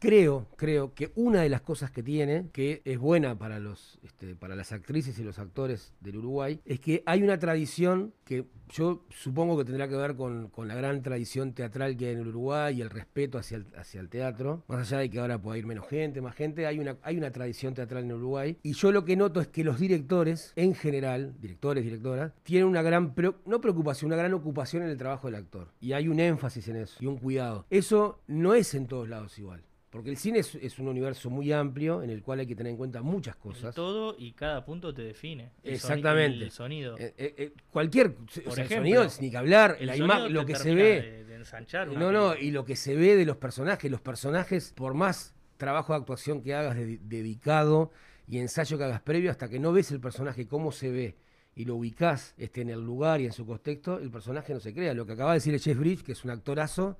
[0.00, 4.34] creo, creo que una de las cosas que tiene, que es buena para los, este,
[4.34, 9.04] para las actrices y los actores del Uruguay, es que hay una tradición que yo
[9.10, 12.28] supongo que tendrá que ver con, con la gran tradición teatral que hay en el
[12.28, 14.64] Uruguay y el respeto hacia el, hacia el teatro.
[14.68, 17.30] Más allá de que ahora pueda ir menos gente, más gente, hay una, hay una
[17.30, 18.56] tradición teatral en Uruguay.
[18.62, 22.82] Y yo lo que noto es que los directores, en general, directores, directoras, tienen una
[22.82, 25.68] gran, no preocupación, una gran ocupación en el trabajo del actor.
[25.80, 27.66] Y hay un énfasis en eso y un cuidado.
[27.68, 29.62] Eso no es en todos lados igual.
[29.90, 32.70] Porque el cine es, es un universo muy amplio en el cual hay que tener
[32.70, 33.74] en cuenta muchas cosas.
[33.74, 35.50] todo y cada punto te define.
[35.64, 36.44] El soni- Exactamente.
[36.44, 36.96] El sonido.
[36.96, 40.14] Eh, eh, eh, cualquier o Por el sonido es ni que hablar, El la sonido
[40.14, 41.02] ima- te lo que se ve.
[41.02, 44.00] De, de ensanchar una No, no, y lo que se ve de los personajes, los
[44.00, 47.90] personajes, por más trabajo de actuación que hagas de- dedicado
[48.28, 51.16] y ensayo que hagas previo, hasta que no ves el personaje cómo se ve
[51.56, 54.72] y lo ubicás este, en el lugar y en su contexto, el personaje no se
[54.72, 54.94] crea.
[54.94, 56.96] Lo que acaba de decir el Jeff Bridge, que es un actorazo,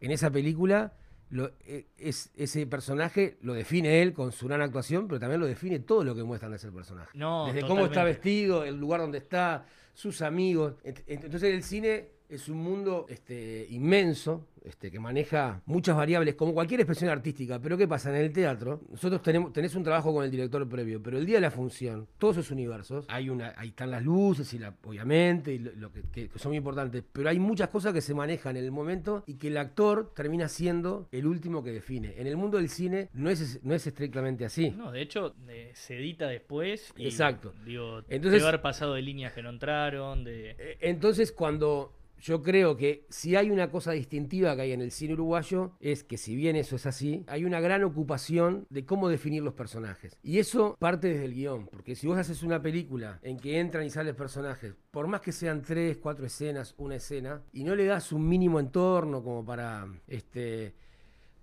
[0.00, 0.92] en esa película,
[1.30, 5.46] lo- eh, es, ese personaje lo define él con su gran actuación, pero también lo
[5.46, 7.10] define todo lo que muestran de ese personaje.
[7.18, 10.74] No, Desde cómo está vestido, el lugar donde está, sus amigos.
[10.84, 16.34] Ent- ent- Entonces el cine es un mundo este, inmenso, este, que maneja muchas variables,
[16.34, 17.60] como cualquier expresión artística.
[17.60, 18.10] Pero ¿qué pasa?
[18.10, 21.36] En el teatro, nosotros tenemos, tenés un trabajo con el director previo, pero el día
[21.36, 25.52] de la función, todos esos universos, hay una, ahí están las luces, y la, obviamente,
[25.54, 28.12] y lo, lo que, que- que son muy importantes, pero hay muchas cosas que se
[28.14, 32.14] manejan en el momento y que el actor termina siendo el último que define.
[32.18, 34.70] En el mundo del cine no es, no es estrictamente así.
[34.70, 36.92] No, de hecho, eh, se edita después.
[36.96, 37.54] Y, Exacto.
[37.64, 40.56] Digo, Entonces- debe haber pasado de líneas que no entraron, de...
[40.58, 44.90] Eh, Entonces, cuando yo creo que si hay una cosa distintiva que hay en el
[44.90, 49.08] cine uruguayo, es que si bien eso es así, hay una gran ocupación de cómo
[49.08, 50.18] definir los personajes.
[50.22, 53.84] Y eso parte desde el guion, porque si vos haces una película en que entran
[53.84, 57.84] y salen personajes, por más que sean tres, cuatro escenas, una escena, y no le
[57.84, 60.74] das un mínimo entorno como para, este,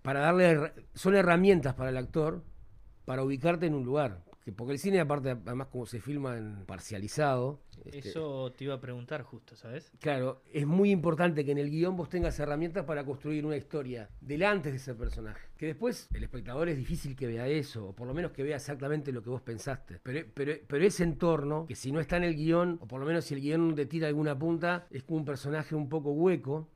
[0.01, 2.43] para darle, son herramientas para el actor
[3.05, 4.23] para ubicarte en un lugar.
[4.43, 8.75] Que- Porque el cine, aparte, además como se filma en parcializado, este, Eso te iba
[8.75, 9.91] a preguntar justo, ¿sabes?
[9.99, 14.09] Claro, es muy importante que en el guion vos tengas herramientas para construir una historia
[14.21, 15.47] delante de ese personaje.
[15.57, 18.57] Que después el espectador es difícil que vea eso, o por lo menos que vea
[18.57, 19.99] exactamente lo que vos pensaste.
[20.03, 23.05] Pero, pero, pero ese entorno, que si no está en el guion, o por lo
[23.05, 26.69] menos si el guion te tira alguna punta, es como un personaje un poco hueco.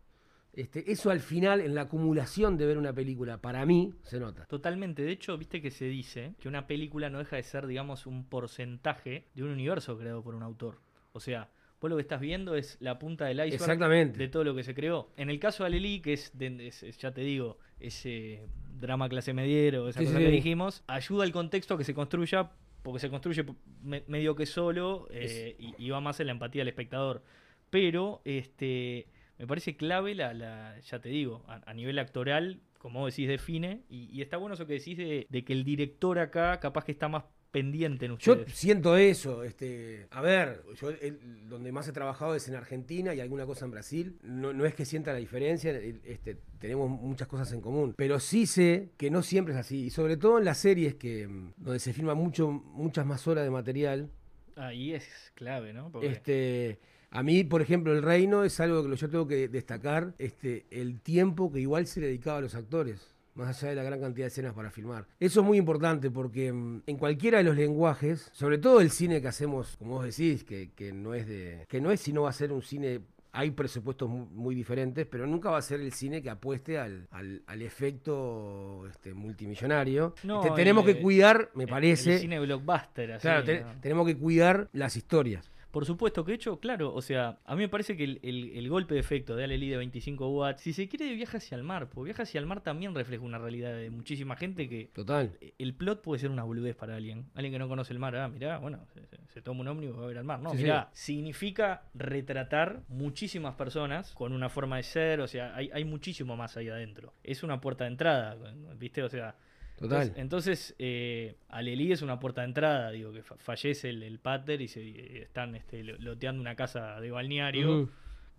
[0.58, 4.46] Este, eso al final, en la acumulación de ver una película, para mí, se nota.
[4.46, 5.04] Totalmente.
[5.04, 8.26] De hecho, viste que se dice que una película no deja de ser, digamos, un
[8.26, 10.80] porcentaje de un universo creado por un autor.
[11.14, 14.18] O sea, vos lo que estás viendo es la punta del iceberg Exactamente.
[14.18, 15.10] de todo lo que se creó.
[15.16, 18.48] En el caso de Aleli, que es, de- es- es, ya te digo, ese
[18.80, 21.94] drama clase mediero, esa Sí, cosa sí, que dijimos, ayuda al contexto a que se
[21.94, 22.50] construya,
[22.82, 23.46] porque se construye
[23.84, 27.22] me- medio que solo eh, y, y va más en la empatía del espectador.
[27.70, 33.00] Pero este me parece clave la, la ya te digo, a, a nivel actoral, como
[33.02, 36.20] vos decís, define, y, y está bueno eso que decís de, de que el director
[36.20, 38.54] acá capaz que está más pendiente en Yo ustedes.
[38.54, 43.20] siento eso, este, a ver, yo el- donde más he trabajado es en Argentina y
[43.22, 44.18] alguna cosa en Brasil.
[44.22, 45.72] No, no es que sienta la diferencia,
[46.04, 49.86] este, tenemos muchas cosas en común, pero sí sé que no siempre es así.
[49.86, 53.44] Y sobre todo en las series que mm, donde se filma mucho, muchas más horas
[53.46, 54.12] de material.
[54.58, 55.90] Ahí es clave, ¿no?
[55.92, 56.80] Porque- Este,
[57.12, 61.00] a mí, por ejemplo, el reino es algo que yo tengo que destacar, este, el
[61.00, 63.14] tiempo que igual se le dedicaba a los actores.
[63.36, 65.06] Más allá de la gran cantidad de escenas para filmar.
[65.20, 69.22] Eso es muy importante porque mm, en cualquiera de los lenguajes, sobre todo el cine
[69.22, 71.66] que hacemos, como vos decís, que, que no es de.
[71.70, 73.02] que no es sino va a ser un cine.
[73.34, 77.08] Hay presupuestos mu- muy diferentes, pero nunca va a ser el cine que apueste al,
[77.12, 80.16] al- al efecto este, multimillonario.
[80.24, 82.14] No, Este, tenemos el- que cuidar, me el- parece.
[82.16, 83.22] El cine blockbuster, así.
[83.22, 83.44] claro,
[83.82, 85.52] tenemos que cuidar las historias.
[85.72, 88.70] Por supuesto que hecho, claro, o sea, a mí me parece que el, el- el
[88.70, 91.90] golpe de efecto de Aleli de 25 watts, si se quiere, viaja hacia el mar,
[91.90, 95.38] porque viaja hacia el mar también refleja una realidad de muchísima gente que Total.
[95.60, 97.26] el plot puede ser una boludez para alguien.
[97.36, 99.96] Alguien que no conoce el mar, ah, mirá, bueno, se, se- se toma un ómnibus
[99.96, 100.40] y va a ver al mar.
[100.40, 100.64] No, Sí, sí.
[100.64, 106.36] mirá, significa retratar muchísimas personas con una forma de ser, o sea, hay, hay muchísimo
[106.38, 107.14] más ahí adentro.
[107.24, 108.36] Es una puerta de entrada,
[108.80, 109.04] ¿viste?
[109.04, 109.36] O sea,
[109.78, 110.02] Total.
[110.16, 114.20] entonces, entonces, eh, Alelí es una puerta de entrada, digo, que fa- fallece el, el
[114.20, 117.90] pater y se y están este, lo- loteando una casa de balneario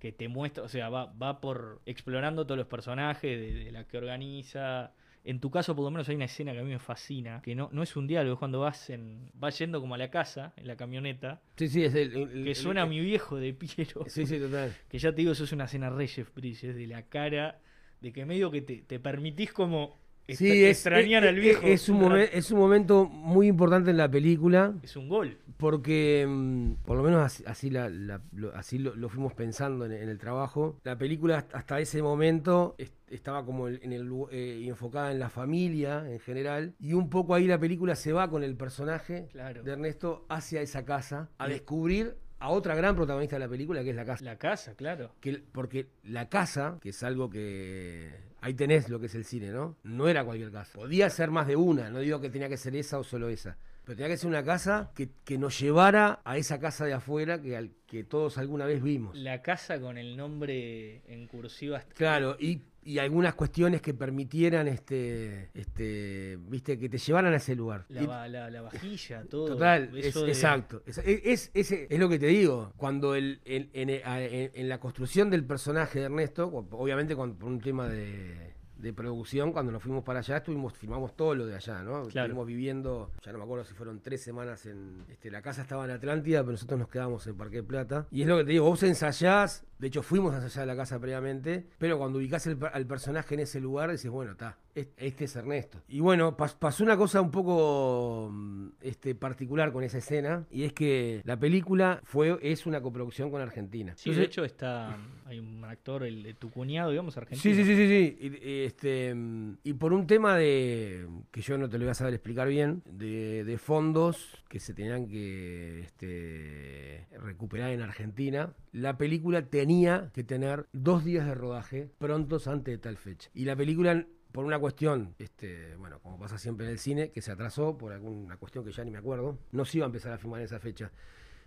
[0.01, 3.85] que te muestra, o sea, va, va por explorando todos los personajes de, de la
[3.87, 4.93] que organiza.
[5.25, 7.55] En tu caso, por lo menos, hay una escena que a mí me fascina, que
[7.55, 10.53] no, no es un diálogo, es cuando vas en, vas yendo como a la casa,
[10.57, 12.17] en la camioneta, Sí, sí, es el.
[12.17, 14.05] el- que el- suena a mi viejo de Piero.
[14.07, 14.73] Sí, sí, total.
[14.89, 17.61] Que ya te digo, eso es una escena re Jeff Bridges, de la cara,
[18.01, 19.99] de que medio que te, te permitís como
[20.29, 21.67] Sí, extra- es, extrañar es- al viejo.
[21.67, 25.39] Es un, momen- es un momento muy importante en la película Es un gol.
[25.57, 29.87] porque, mm, por lo menos así, así, la- la- lo, así lo, lo fuimos pensando
[29.87, 30.79] en, en el trabajo.
[30.85, 35.31] La película hasta- ese momento est- estaba como en el, lu- eh, enfocada en la
[35.31, 39.63] familia en general y un poco ahí la película se va con el personaje Claro.
[39.63, 43.91] de Ernesto hacia esa casa a descubrir a otra gran protagonista de la película que
[43.91, 44.25] es la casa.
[44.25, 45.13] La casa, claro.
[45.21, 49.49] que, porque la casa, que es algo que ahí tenés lo que es el cine,
[49.51, 49.77] ¿no?
[49.83, 50.73] No era cualquier casa.
[50.79, 53.57] Podía ser más de una, no digo que tenía que ser esa o solo esa.
[53.85, 57.41] Pero tenía que ser una casa que, que nos llevara a esa casa de afuera
[57.41, 59.17] que, al- que todos alguna vez vimos.
[59.17, 61.83] La casa con el nombre en cursiva.
[61.95, 67.55] Claro, y, y algunas cuestiones que permitieran, este, este, viste, que te llevaran a ese
[67.55, 67.85] lugar.
[67.89, 69.47] La, Y- la, la vajilla, todo.
[69.49, 70.83] Total, es- de- exacto.
[70.87, 72.73] Es, es, es- lo que te digo.
[72.77, 77.37] Cuando el, en, en- a- en- en la construcción del personaje de Ernesto, obviamente con,
[77.37, 81.47] por un tema de, de producción, cuando nos fuimos para allá, estuvimos, filmamos todo lo
[81.47, 82.05] de allá, ¿no?
[82.05, 82.27] Claro.
[82.29, 85.05] Estuvimos viviendo, ya no me acuerdo si fueron tres semanas en.
[85.11, 88.07] Este, la casa estaba en Atlántida, pero nosotros nos quedamos en Parque Plata.
[88.11, 90.99] Y es lo que te digo, vos ensayás, de hecho fuimos a ensayar la casa
[90.99, 95.37] previamente, pero cuando ubicás el al personaje en ese lugar, dices, bueno, está, este es
[95.37, 95.81] Ernesto.
[95.89, 100.65] Y bueno, pas- pasó una cosa un poco mm, este, particular con esa escena, y
[100.65, 103.93] es que la película fue, es una coproducción con Argentina.
[103.97, 104.97] Sí, de hecho está.
[105.27, 107.43] Hay un actor, el de tu cuñado, digamos, argentino.
[107.43, 108.17] Sí, sí, sí, sí, sí.
[108.21, 111.91] Y, y, este, mm, y por un tema de, que yo no te lo voy
[111.91, 118.53] a saber explicar bien, de, de fondos que se tenían que este, recuperar en Argentina,
[118.73, 119.68] la película tenía
[120.15, 123.31] que tener dos días de rodaje prontos antes de tal fecha.
[123.35, 127.21] Y la película, por una cuestión, este, bueno, como pasa siempre en el cine, que
[127.23, 130.13] se atrasó por alguna cuestión que ya ni me acuerdo, no se iba a empezar
[130.13, 130.91] a filmar en esa fecha.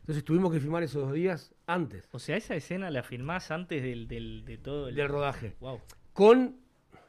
[0.01, 3.83] Entonces tuvimos que filmar esos dos días antes O sea, esa escena la filmás antes
[3.83, 4.95] del, del- de todo el.
[4.95, 5.55] del rodaje.
[5.59, 5.79] Wow.
[6.13, 6.57] Con,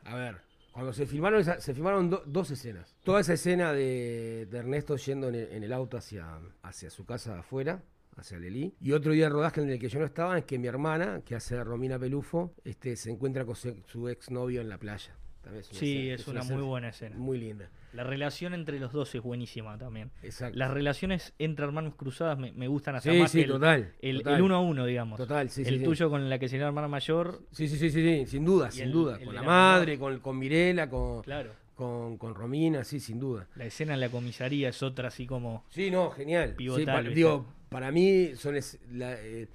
[0.04, 2.96] a ver, cuando se filmaron, esa- se filmaron do- dos escenas.
[3.02, 7.04] Toda esa escena de, de Ernesto yendo en el, en el auto hacia, hacia su
[7.06, 7.82] casa afuera,
[8.16, 8.74] hacia Lelí.
[8.80, 11.22] Y otro día de rodaje en el que yo no estaba es que mi hermana,
[11.24, 15.14] que hace Romina Pelufo, este, se encuentra con su, su exnovio en la playa.
[15.42, 17.16] También una Sí, escena- es una muy buena escena.
[17.16, 17.68] Muy linda.
[17.94, 20.12] La relación entre los dos es buenísima también.
[20.22, 20.56] Exacto.
[20.56, 23.92] Las relaciones entre hermanos cruzadas me, me gustan hasta Sí, más sí, que el, total,
[24.00, 24.34] el, total.
[24.36, 25.18] el uno a uno, digamos.
[25.18, 28.00] Total, sí, el tuyo con la que sería la hermana mayor, Sí, sí, sí, sí,
[28.02, 29.18] sí, sin duda, sin el- duda.
[29.18, 31.50] Con la la madre, con, con Mirela, con, claro.
[31.74, 33.48] Con, con Romina, sí, sin duda.
[33.56, 35.64] La escena en la comisaría es otra así como...
[35.70, 36.54] Sí, no, genial.
[36.56, 39.48] Pivotal, digo, para mí son es- la, eh,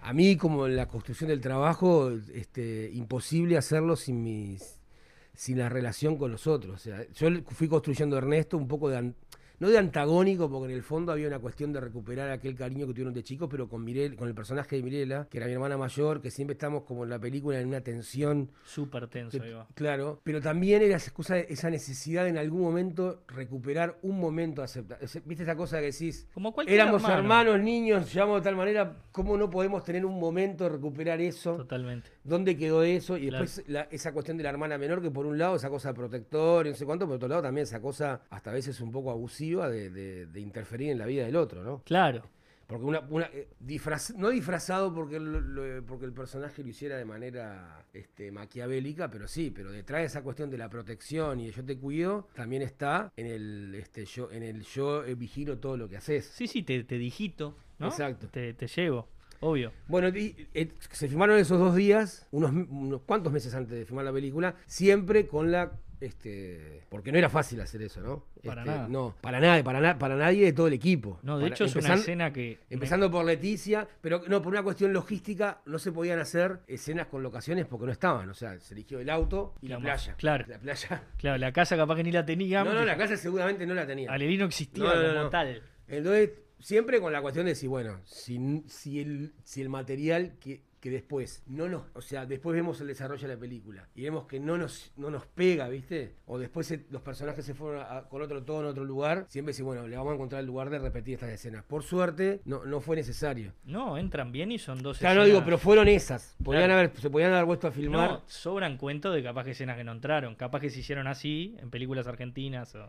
[0.00, 4.78] a mí, como en la construcción del trabajo, este, imposible hacerlo sin mis
[5.34, 6.74] sin la relación con los otros.
[6.74, 9.14] O sea, yo fui construyendo Ernesto un poco de,
[9.62, 12.94] no de antagónico, porque en el fondo había una cuestión de recuperar aquel cariño que
[12.94, 15.78] tuvieron de chicos, pero con Mirel, con el personaje de Mirela, que era mi hermana
[15.78, 18.50] mayor, que siempre estamos como en la película en una tensión.
[18.64, 19.38] Súper tenso,
[19.74, 24.64] Claro, pero también era esa, cosa, esa necesidad de en algún momento recuperar un momento
[24.64, 24.98] aceptar.
[25.24, 26.26] ¿Viste esa cosa que decís?
[26.34, 30.70] Como Éramos hermanos, niños, llevamos de tal manera, ¿cómo no podemos tener un momento de
[30.70, 31.54] recuperar eso?
[31.58, 32.10] Totalmente.
[32.24, 33.16] ¿Dónde quedó eso?
[33.16, 36.66] Y después esa cuestión de la hermana menor, que por un lado esa cosa protector
[36.66, 39.12] y no sé cuánto, por otro lado también esa cosa hasta a veces un poco
[39.12, 41.82] abusiva de, interferir en la vida del otro, ¿no?
[41.84, 42.22] Claro.
[42.66, 43.00] Porque una,
[43.34, 43.48] eh,
[44.16, 49.52] no disfrazado porque el, porque el personaje lo hiciera de manera este, maquiavélica, pero sí,
[49.54, 53.12] pero detrás de esa cuestión de la protección y de yo te cuido, también está
[53.16, 56.24] en el este, yo, en el yo eh, vigilo todo lo que haces.
[56.24, 57.88] Sí, sí, te, te digito, ¿no?
[57.88, 58.28] Exacto.
[58.28, 59.08] Te, te llevo.
[59.40, 59.72] Obvio.
[59.88, 64.12] Bueno, eh, se filmaron esos dos días, unos, unos cuantos meses antes de filmar la
[64.12, 68.24] película, siempre con la este, porque no era fácil hacer eso, ¿no?
[68.44, 68.88] Para este, nada.
[68.88, 71.20] No, para nada, para, para nadie de todo el equipo.
[71.22, 72.58] No, de hecho es una escena que...
[72.70, 77.22] Empezando por Leticia, pero no, por una cuestión logística no se podían hacer escenas con
[77.22, 78.28] locaciones porque no estaban.
[78.28, 80.14] O sea, se eligió el auto y la, playa.
[80.16, 80.44] Claro.
[80.48, 81.02] La playa.
[81.22, 82.64] Claro, la casa capaz que ni la tenía.
[82.64, 84.10] No, no, la casa seguramente no la tenía.
[84.10, 85.62] Alevín no existía como tal.
[85.86, 90.62] Entonces, siempre con la cuestión de si, bueno, si, si, el, si el material que
[90.82, 94.26] que después no nos, o sea, después vemos el desarrollo de la película y vemos
[94.26, 96.16] que no nos, no nos pega, ¿viste?
[96.26, 99.86] O después los personajes se fueron con otro todo en otro lugar, siempre sí, bueno,
[99.86, 101.62] le vamos a encontrar el lugar de repetir estas escenas.
[101.62, 103.52] Por suerte, no, no fue necesario.
[103.62, 106.34] No, entran bien y son dos claro, no digo, pero fueron esas.
[106.42, 108.10] Podían haber, se podían haber puesto a filmar.
[108.10, 111.54] No, sobran cuentos de capaz que escenas que no entraron, capaz que se hicieron así
[111.60, 112.88] en películas argentinas o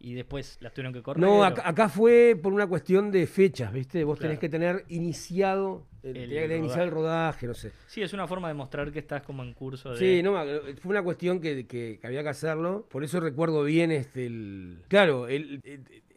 [0.00, 1.20] y después las tuvieron que correr.
[1.20, 4.02] No, acá, fue por una cuestión de fechas, ¿viste?
[4.02, 7.72] Vos tenés que tener iniciado el, el, iniciar el rodaje, no sé.
[7.86, 9.98] Sí, es una forma de mostrar que estás como en curso de...
[9.98, 10.42] Sí, no,
[10.80, 12.86] fue una cuestión que, que, había que hacerlo.
[12.90, 14.78] Por eso recuerdo bien este el...
[14.88, 15.62] Claro, el,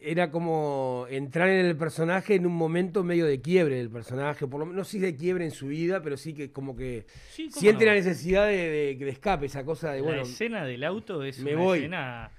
[0.00, 4.60] era como entrar en el personaje en un momento medio de quiebre del personaje, por
[4.60, 7.06] lo menos no sé si de quiebre en su vida, pero sí que como que
[7.50, 10.16] siente la necesidad de, de, escape, esa cosa de, bueno...
[10.16, 11.78] La escena del auto es me una voy.
[11.78, 12.30] escena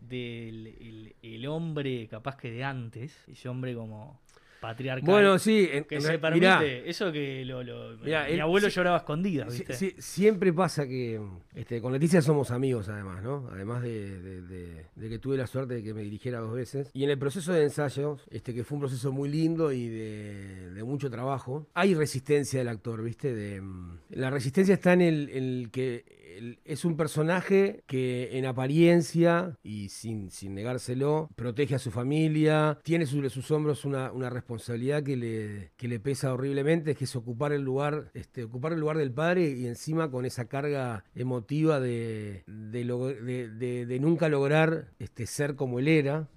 [0.00, 4.20] del el, hombre capaz que de antes, ese hombre como
[4.60, 5.10] patriarcal.
[5.10, 7.62] Bueno, sí, que se permite, eso que lo,
[7.96, 9.94] mi abuelo lloraba escondida, ¿viste?
[10.00, 11.20] siempre pasa que
[11.54, 13.48] este, con Leticia somos amigos además, ¿no?
[13.52, 16.90] Además de, que tuve la suerte de que me dirigiera dos veces.
[16.92, 20.82] Y en el proceso de ensayos, este, que fue un proceso muy lindo y de,
[20.84, 23.34] mucho trabajo, hay resistencia del actor, ¿viste?
[23.34, 23.62] De,
[24.10, 26.19] la resistencia está en el, en el que
[26.64, 33.06] es un personaje que en apariencia y sin, sin negárselo, protege a su familia, tiene
[33.06, 38.10] sobre sus hombros una, responsabilidad que le, le pesa horriblemente, que es ocupar el lugar,
[38.14, 44.28] este, ocupar el lugar del padre y encima con esa carga emotiva de, de, nunca
[44.28, 46.28] lograr este, ser como él era.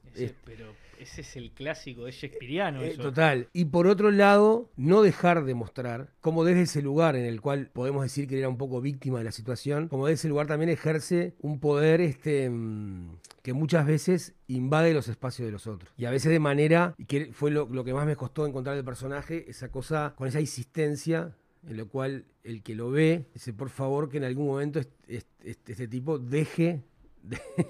[0.45, 2.81] pero ese es el clásico, es shakespeariano.
[2.81, 3.47] Eh, total.
[3.53, 7.69] Y por otro lado, no dejar de mostrar cómo desde ese lugar en el cual
[7.73, 10.69] podemos decir que era un poco víctima de la situación, como desde ese lugar también
[10.69, 15.93] ejerce un poder este, mm, que muchas veces invade los espacios de los otros.
[15.97, 18.85] Y a veces de manera, y que fue lo, que más me costó encontrar del
[18.85, 21.35] personaje, esa cosa, con esa insistencia
[21.67, 25.27] en lo cual el que lo ve dice, por favor, que en algún momento este,
[25.45, 26.81] este, tipo deje...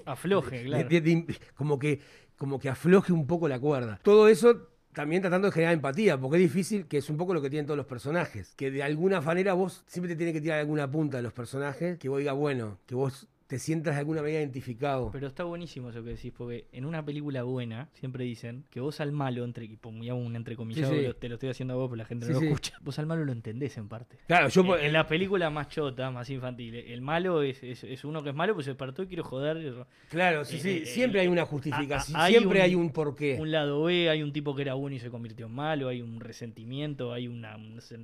[0.04, 0.88] Afloje, claro.
[1.54, 2.00] como que
[2.36, 4.00] como que afloje un poco la cuerda.
[4.02, 7.42] Todo eso también tratando de generar empatía, porque es difícil, que es un poco lo
[7.42, 10.60] que tienen todos los personajes, que de alguna manera vos siempre te tiene que tirar
[10.60, 14.22] alguna punta de los personajes, que vos digas, bueno, que vos te sientas de alguna
[14.22, 15.10] manera identificado.
[15.12, 19.00] Pero está buenísimo eso que decís, porque en una película buena siempre dicen que vos
[19.00, 22.40] al malo, entre, un entrecomillado, te lo estoy haciendo a vos, pero la gente no
[22.40, 24.18] lo escucha, vos al malo lo entendés en parte.
[24.26, 24.78] Claro, yo...
[24.78, 28.54] En, la película más chota, más infantil, el malo es, es, uno que es malo,
[28.54, 29.86] pues se despertó y quiero joder.
[30.08, 33.36] Claro, sí, sí, eh, siempre hay una justificación, siempre hay un porqué.
[33.40, 36.00] Un lado B, hay un tipo que era bueno y se convirtió en malo, hay
[36.00, 37.44] un resentimiento, hay un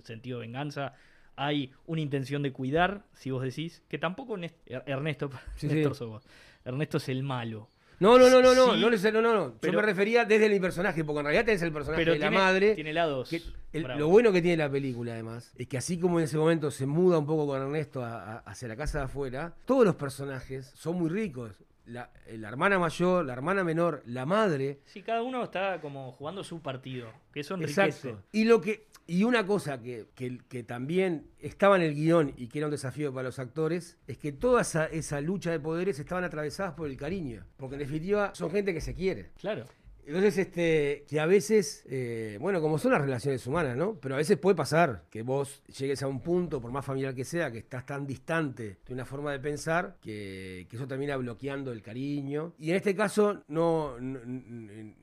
[0.03, 0.95] sentido de venganza
[1.41, 4.53] hay una intención de cuidar, si vos decís, que tampoco er-,
[4.87, 5.31] Ernesto,
[6.65, 7.69] Ernesto es el malo.
[7.99, 11.21] No, no, no, no, no, no, no, no, Yo me refería desde mi personaje, porque
[11.21, 12.75] en realidad tenés el personaje de la madre.
[12.75, 13.31] Tiene lados.
[13.73, 16.87] lo bueno que tiene la película, además, es que así como en ese momento se
[16.87, 21.09] muda un poco con Ernesto hacia la casa de afuera, todos los personajes son muy
[21.09, 21.63] ricos.
[21.87, 24.79] La, hermana mayor, la hermana menor, la madre.
[24.85, 28.23] Sí, cada uno está como jugando su partido, que son Exacto.
[28.31, 32.61] Y lo que y una cosa que, que, también estaba en el guion y que
[32.61, 36.23] era un desafío para los actores es que toda esa, esa, lucha de poderes estaban
[36.23, 37.45] atravesadas por el cariño.
[37.57, 39.33] Porque en definitiva son gente que se quiere.
[39.41, 39.65] Claro.
[40.07, 43.99] Entonces, este, que a veces, eh, bueno, como son las relaciones humanas, ¿no?
[44.01, 47.25] Pero a veces puede pasar que vos llegues a un punto, por más familiar que
[47.25, 51.73] sea, que estás tan distante de una forma de pensar, que, que eso termina bloqueando
[51.73, 52.55] el cariño.
[52.61, 53.97] Y en este caso, no,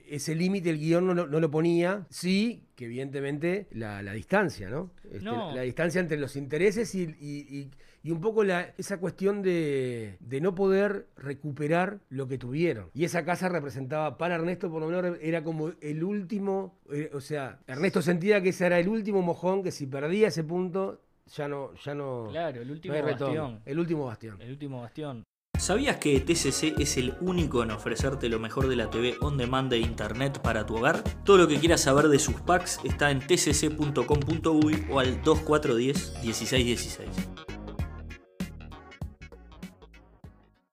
[0.08, 2.08] ese límite el guion no, no lo ponía.
[2.10, 4.92] Sí, que evidentemente la, la distancia, ¿no?
[5.04, 5.54] Este, No.
[5.54, 7.72] La distancia entre los intereses y, y- y-
[8.04, 12.90] y un poco la- esa cuestión de, de no poder recuperar lo que tuvieron.
[12.94, 17.20] Y esa casa representaba para Ernesto, por lo menos, era como el último, eh, o
[17.20, 21.02] sea, Ernesto sentía que ese era el último mojón, que si perdía ese punto,
[21.36, 23.62] ya no, ya no, Claro, el último bastión.
[23.66, 24.42] El último bastión.
[24.42, 25.24] El último bastión.
[25.58, 29.72] ¿Sabías que TCC es el único en ofrecerte lo mejor de la TV on demand
[29.72, 31.04] de internet para tu hogar?
[31.24, 37.10] Todo lo que quieras saber de sus packs está en tcc.com.uy o al 2410 1616.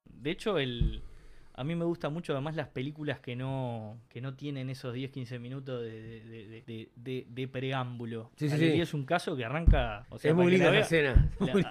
[0.06, 1.03] De hecho, el,
[1.56, 5.38] a mí me gusta mucho además las películas que no, que no tienen esos 10-15
[5.38, 8.32] minutos de, de, preámbulo.
[8.36, 8.80] Sí, sí, sí.
[8.80, 10.04] es un caso que arranca...
[10.10, 11.30] O sea, es muy linda la escena.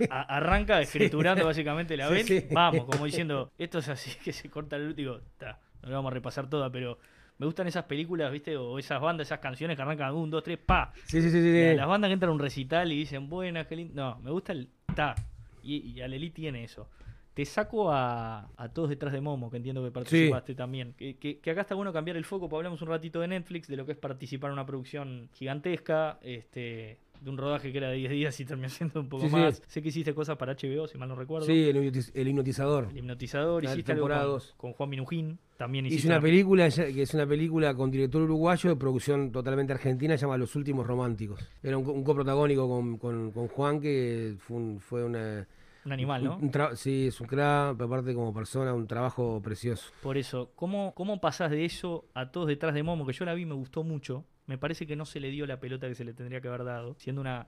[0.10, 2.46] arranca escriturando básicamente la sí.
[2.52, 5.18] Vamos, como diciendo, esto es así que se corta el último.
[5.38, 6.98] Ta, no lo vamos a repasar toda, pero
[7.38, 8.56] me gustan esas películas, ¿viste?
[8.56, 10.94] O esas bandas, esas canciones que arrancan un, dos, tres, pa.
[11.08, 11.76] Sí, sí, sí, sí.
[11.76, 13.94] Las bandas que entran a un recital y dicen, buenas, qué lindo.
[13.96, 15.14] No, me gusta el ta.
[15.62, 16.88] Y, y Alelí tiene eso.
[17.34, 20.94] Te saco a, a todos detrás de Momo, que entiendo que participaste también.
[20.98, 23.68] Que, que- que acá está bueno cambiar el foco, pues hablamos un ratito de Netflix,
[23.68, 27.90] de lo que es participar en una producción gigantesca, este de un rodaje que era
[27.90, 29.36] de 10 días y terminó siendo un poco Sí, sí.
[29.38, 29.62] más.
[29.66, 31.46] Sé que hiciste cosas para HBO, si mal no recuerdo.
[31.48, 32.90] Sí, el, hipnotiz- el hipnotizador.
[32.92, 37.14] El hipnotizador, hiciste algo con, con Juan Minujín, también hiciste Hice una película que es
[37.14, 41.40] una película con director uruguayo de producción totalmente argentina, se llama Los Últimos Románticos.
[41.64, 45.48] Era un coprotagónico con, con- con Juan que fue, un- fue una...
[45.86, 46.38] un animal, ¿no?
[46.38, 49.92] un- sí, es un crack, pero aparte como persona, un trabajo precioso.
[50.02, 53.06] Por eso, ¿cómo, ¿cómo pasás de eso a todos detrás de Momo?
[53.06, 54.26] Que yo la vi, me gustó mucho.
[54.46, 56.64] Me parece que no se le dio la pelota que se le tendría que haber
[56.64, 57.48] dado, siendo una,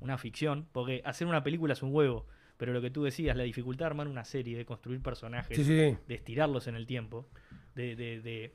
[0.00, 2.26] una ficción, porque hacer una película es un huevo.
[2.56, 5.64] Pero lo que tú decías, la dificultad de armar una serie, de construir personajes, Sí,
[5.64, 5.96] sí, sí.
[6.06, 7.26] de estirarlos en el tiempo,
[7.74, 8.52] de, de- de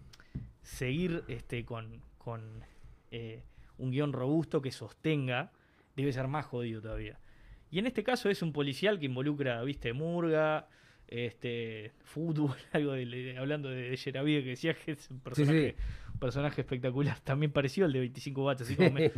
[0.62, 2.64] seguir este, con, con
[3.12, 3.44] eh,
[3.78, 5.52] un guion robusto que sostenga,
[5.96, 7.20] debe ser más jodido todavía.
[7.72, 10.68] Y en este caso es un policial que involucra, viste, murga,
[11.08, 15.76] este, fútbol, algo de, de- hablando de, de Yeravide que decía que es un personaje,
[16.14, 19.12] un personaje espectacular, también parecido al de 25 watts, así como me-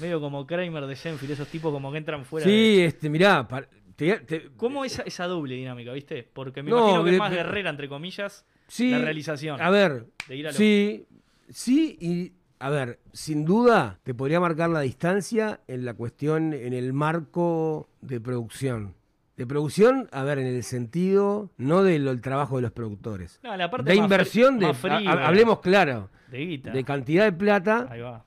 [0.00, 2.84] medio como Kramer de Shenfield, esos tipos como que entran fuera Sí, de...
[2.86, 6.22] este, mirá, par- te- te- ¿Cómo esa, esa doble dinámica, viste?
[6.32, 9.60] Porque me No, imagino que es más guerrera, entre comillas, sí, la realización.
[9.60, 11.04] A ver, de ir a lo- sí,
[11.48, 12.32] sí y...
[12.60, 17.88] A ver, sin duda te podría marcar la distancia en la cuestión, en el marco
[18.00, 18.94] de producción.
[19.36, 23.38] De producción, a ver, en el sentido, no del trabajo de los productores.
[23.44, 26.72] No, la parte De inversión, de, ha- hablemos claro, de guita.
[26.72, 28.24] de cantidad de plata, Ahí va.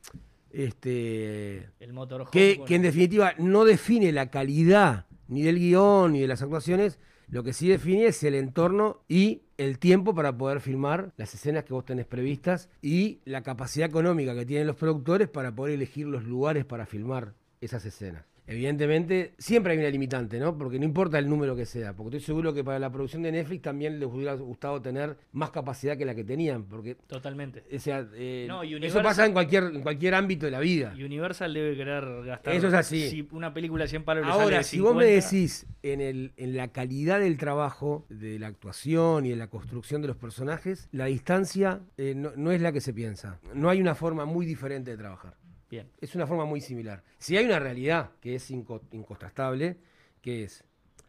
[0.51, 2.31] este, El motorhome.
[2.31, 6.99] que, que en definitiva no define la calidad ni del guion ni de las actuaciones,
[7.27, 11.63] lo que sí define es el entorno y el tiempo para poder filmar las escenas
[11.63, 16.07] que vos tenés previstas y la capacidad económica que tienen los productores para poder elegir
[16.07, 18.25] los lugares para filmar esas escenas.
[18.51, 20.57] Evidentemente, siempre hay una limitante, ¿no?
[20.57, 23.31] Porque no importa el número que sea, porque estoy seguro que para la producción de
[23.31, 27.63] Netflix también les hubiera gustado tener más capacidad que la que tenían, porque Totalmente.
[27.73, 30.93] o sea, eh, No, eso pasa en cualquier, en cualquier ámbito de la vida.
[30.97, 32.53] Y Universal debe querer gastar.
[32.53, 33.09] Eso es así.
[33.09, 35.65] Si una película de 100 palos le sale Ahora, de si vos me 50, decís
[35.83, 40.09] en, el, en la calidad del trabajo, de la actuación y de la construcción de
[40.09, 43.39] los personajes, la distancia eh, no, no es la que se piensa.
[43.53, 45.35] No hay una forma muy diferente de trabajar.
[45.71, 45.89] Bien.
[46.01, 47.01] Es una forma muy similar.
[47.17, 49.77] Si hay una realidad que es inco- incontrastable,
[50.21, 50.63] que es,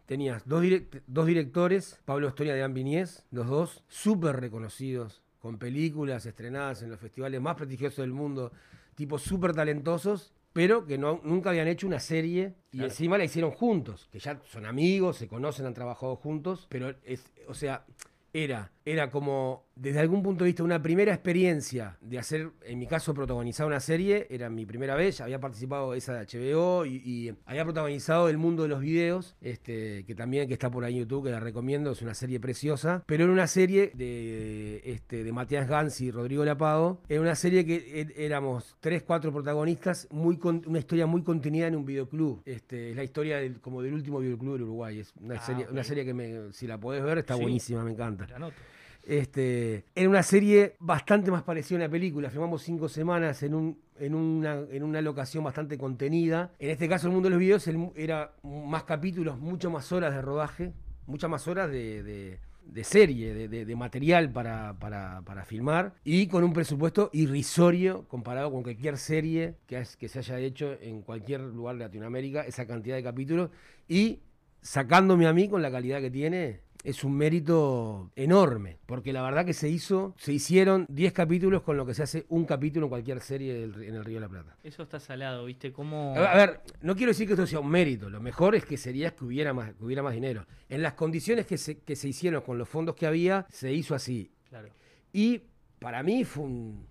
[0.06, 6.24] tenías dos, direct- dos directores, Pablo Estonia de Ambiniés, los dos súper reconocidos, con películas
[6.26, 8.52] estrenadas en los festivales más prestigiosos del mundo,
[8.94, 12.90] tipos súper talentosos, pero que no, nunca habían hecho una serie y Claro.
[12.90, 17.24] encima la hicieron juntos, que ya son amigos, se conocen, han trabajado juntos, pero es,
[17.48, 17.84] o sea,
[18.32, 22.86] era, era como, desde algún punto de vista, una primera experiencia de hacer, en mi
[22.86, 24.26] caso, protagonizar una serie.
[24.30, 28.38] Era mi primera vez, ya había participado esa de HBO y, y había protagonizado El
[28.38, 31.40] Mundo de los Videos, este, que también que está por ahí en YouTube, que la
[31.40, 33.02] recomiendo, es una serie preciosa.
[33.06, 37.00] Pero era una serie de, este, de Matías Gans y Rodrigo Lapado.
[37.08, 41.66] Era una serie que er- éramos tres, cuatro protagonistas, muy con- una historia muy contenida
[41.66, 42.42] en un videoclub.
[42.44, 44.98] Este, es la historia del, como del último videoclub del Uruguay.
[45.00, 47.42] Es una, Ah, serie, una serie que me- si la podés ver está Sí.
[47.42, 48.26] buenísima, me encanta.
[48.28, 48.56] La anoto.
[49.04, 52.30] Este, era una serie bastante más parecida a una película.
[52.30, 56.52] Filmamos cinco semanas en, en, una, en una locación bastante contenida.
[56.58, 60.22] En este caso, el mundo de los videos era más capítulos, mucho más horas de
[60.22, 60.72] rodaje,
[61.06, 62.38] muchas más horas de,
[62.84, 68.96] serie, de, material para, para- para filmar y con un presupuesto irrisorio comparado con cualquier
[68.98, 73.50] serie que se haya hecho en cualquier lugar de Latinoamérica, esa cantidad de capítulos
[73.88, 74.20] y
[74.60, 76.60] sacándome a mí con la calidad que tiene.
[76.84, 81.76] Es un mérito enorme, porque la verdad que se hizo, se hicieron 10 capítulos con
[81.76, 84.28] lo que se hace un capítulo en cualquier serie del- en el Río de la
[84.28, 84.56] Plata.
[84.64, 85.72] Eso está salado, ¿viste?
[85.72, 86.14] Como...
[86.16, 88.76] A a ver, no quiero decir que esto sea un mérito, lo mejor es que
[88.76, 90.44] sería que hubiera más, que hubiera más dinero.
[90.68, 93.94] En las condiciones que se, que se hicieron con los fondos que había, se hizo
[93.94, 94.32] así.
[94.48, 94.68] Claro.
[95.12, 95.42] Y
[95.78, 96.86] para mí fue un...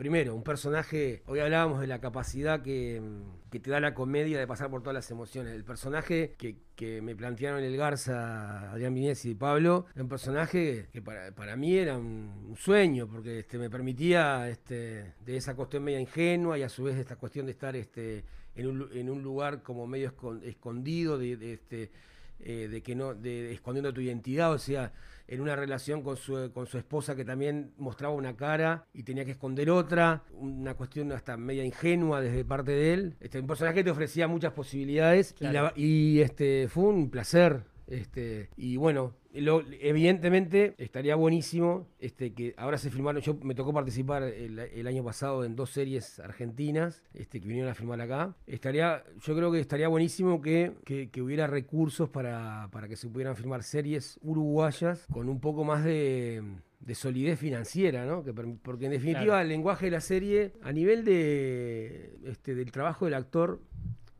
[0.00, 3.02] Primero, un personaje, hoy hablábamos de la capacidad que,
[3.50, 5.52] te da la comedia de pasar por todas las emociones.
[5.52, 11.54] El personaje que, me plantearon el Garza, Adrián Vinés y Pablo, un personaje que para,
[11.54, 16.62] mí era un, sueño, porque este, me permitía este, de esa cuestión media ingenua y
[16.62, 18.24] a su vez esta cuestión de estar este,
[18.54, 21.90] en, un, lugar como medio escon- escondido, de, de, este,
[22.38, 24.94] eh, de que no, de, de escondiendo tu identidad, o sea,
[25.30, 29.24] en una relación con su, con su esposa que también mostraba una cara y tenía
[29.24, 33.16] que esconder otra, una cuestión hasta media ingenua desde parte de él.
[33.20, 37.62] Este, un personaje que te ofrecía muchas posibilidades y, la- y, este, fue un placer.
[37.86, 43.72] Este, y bueno, lo- evidentemente estaría buenísimo este, que ahora se filmaron, yo me tocó
[43.72, 48.34] participar el, el año pasado en dos series argentinas este, que vinieron a filmar acá.
[48.46, 53.08] Estaría, yo creo que estaría buenísimo que, que- que hubiera recursos para, para que se
[53.08, 56.42] pudieran filmar series uruguayas con un poco más de,
[56.80, 58.24] de solidez financiera, ¿no?
[58.24, 59.42] Que porque en definitiva Claro.
[59.42, 63.60] el lenguaje de la serie, a nivel de, este, del trabajo del actor,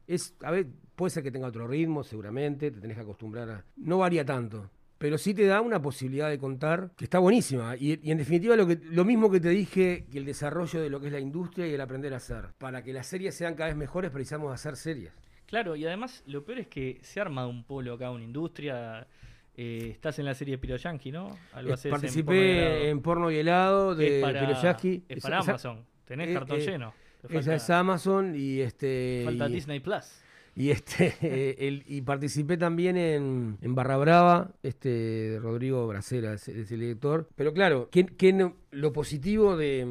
[0.07, 3.65] es, a ver, puede ser que tenga otro ritmo, seguramente, te tenés que acostumbrar a...
[3.77, 4.71] No varía tanto,
[5.01, 7.75] pero sí te da una posibilidad de contar que está buenísima.
[7.75, 10.91] Y, y en definitiva lo, que, lo mismo que te dije que el desarrollo de
[10.91, 12.49] lo que es la industria y el aprender a hacer.
[12.59, 15.11] Para que las series sean cada vez mejores precisamos hacer series.
[15.47, 19.07] Claro, y además lo peor es que se arma un polo acá, una industria.
[19.57, 21.37] eh, estás en la serie Piro Yankee, ¿no?
[21.55, 24.51] Algo Eh, en Participé en Porno y Helado de es para,
[25.09, 25.87] es para Amazon.
[26.05, 26.95] Tenés eh, cartón eh, lleno.
[27.23, 29.23] Te Esa falta, es Amazon y este...
[29.25, 30.21] falta y- Disney Plus.
[30.61, 36.49] Y este eh, el- y participé también en, en Barra Brava, este Rodrigo Bracera es,
[36.49, 37.29] es el director.
[37.35, 39.87] Pero claro, ¿qué, qué no- lo positivo de,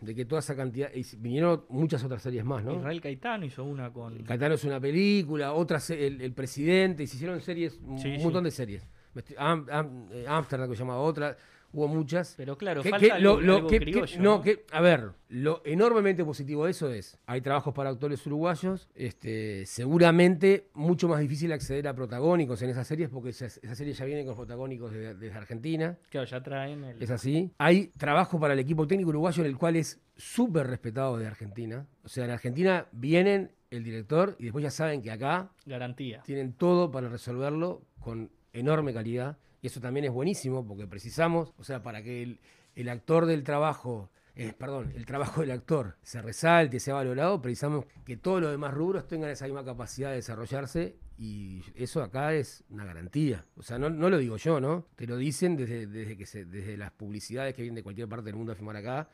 [0.00, 0.90] de que toda esa cantidad.
[0.94, 2.76] y vinieron muchas otras series más, ¿no?
[2.76, 4.22] Israel Caetano hizo una con.
[4.22, 8.44] Caetano es una película, otras el, el presidente, y se hicieron series, un Sí, montón
[8.44, 8.86] de series.
[9.12, 11.36] Me estoy- Am- Am- eh, Amsterdam, que se llamaba otra,
[11.76, 12.34] hubo muchas.
[12.36, 15.10] Pero claro, Que- falta que algo, lo- algo que- que- criollo, no, que, a ver,
[15.28, 21.20] lo enormemente positivo de eso es, hay trabajos para actores uruguayos, este, seguramente mucho más
[21.20, 24.92] difícil acceder a protagónicos en esas series, porque esas, esas series ya vienen con protagónicos
[24.92, 27.02] de- desde Argentina, Claro, ya traen el.
[27.02, 27.50] es así.
[27.58, 31.86] Hay trabajo para el equipo técnico uruguayo en el cual es súper respetado de Argentina.
[32.04, 36.22] O sea, en Argentina vienen el director y después ya saben que acá Garantía.
[36.24, 39.36] tienen todo para resolverlo con enorme calidad.
[39.66, 42.38] Eso también es buenísimo porque precisamos, o sea, para que
[42.76, 47.84] el, actor del trabajo, eh, perdón, el trabajo del actor se resalte, sea valorado, precisamos
[48.04, 52.62] que todos los demás rubros tengan esa misma capacidad de desarrollarse y eso acá es
[52.70, 53.44] una garantía.
[53.56, 54.86] O sea, no, lo digo yo, ¿no?
[54.94, 58.26] Te lo dicen desde, desde, que se, desde las publicidades que vienen de cualquier parte
[58.26, 59.08] del mundo a filmar acá.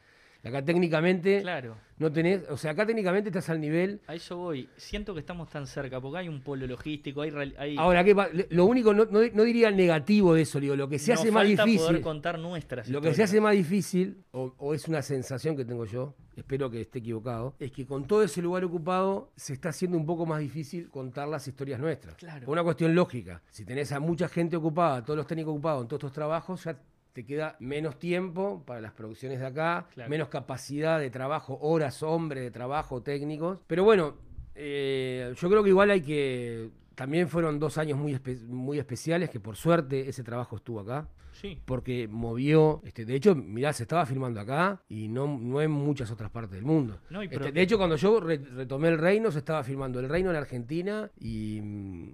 [0.44, 1.76] Acá técnicamente Claro.
[1.98, 4.68] no tenés, o sea, acá técnicamente estás al nivel A eso voy.
[4.76, 7.30] Siento que estamos tan cerca porque hay un polo logístico, hay.
[7.30, 8.14] real- hay Ahora, ¿qué
[8.50, 11.30] lo único, no, no, no diría negativo de eso, digo, lo que se nos hace
[11.30, 15.00] más difícil, poder contar nuestras lo que se hace más difícil, o, o es una
[15.02, 19.30] sensación que tengo yo, espero que esté equivocado, es que con todo ese lugar ocupado
[19.36, 22.16] se está haciendo un poco más difícil contar las historias nuestras.
[22.16, 22.46] Claro.
[22.46, 23.42] Por una cuestión lógica.
[23.50, 26.76] Si tenés a mucha gente ocupada, todos los técnicos ocupados en todos estos trabajos, ya
[27.12, 30.08] te queda menos tiempo para las producciones de acá, Claro.
[30.10, 33.58] menos capacidad de trabajo, horas, hombre de trabajo, técnicos.
[33.66, 34.14] Pero bueno,
[34.54, 36.70] eh, yo creo que igual hay que...
[36.94, 41.08] También fueron dos años muy, espe- muy especiales, que por suerte ese trabajo estuvo acá
[41.32, 41.58] Sí.
[41.64, 46.10] porque movió, este, de hecho, mirá, se estaba filmando acá y no, no en muchas
[46.10, 46.98] otras partes del mundo.
[47.08, 50.10] No, y Este, de hecho, cuando yo re- retomé el reino, se estaba filmando el
[50.10, 51.60] reino en Argentina y,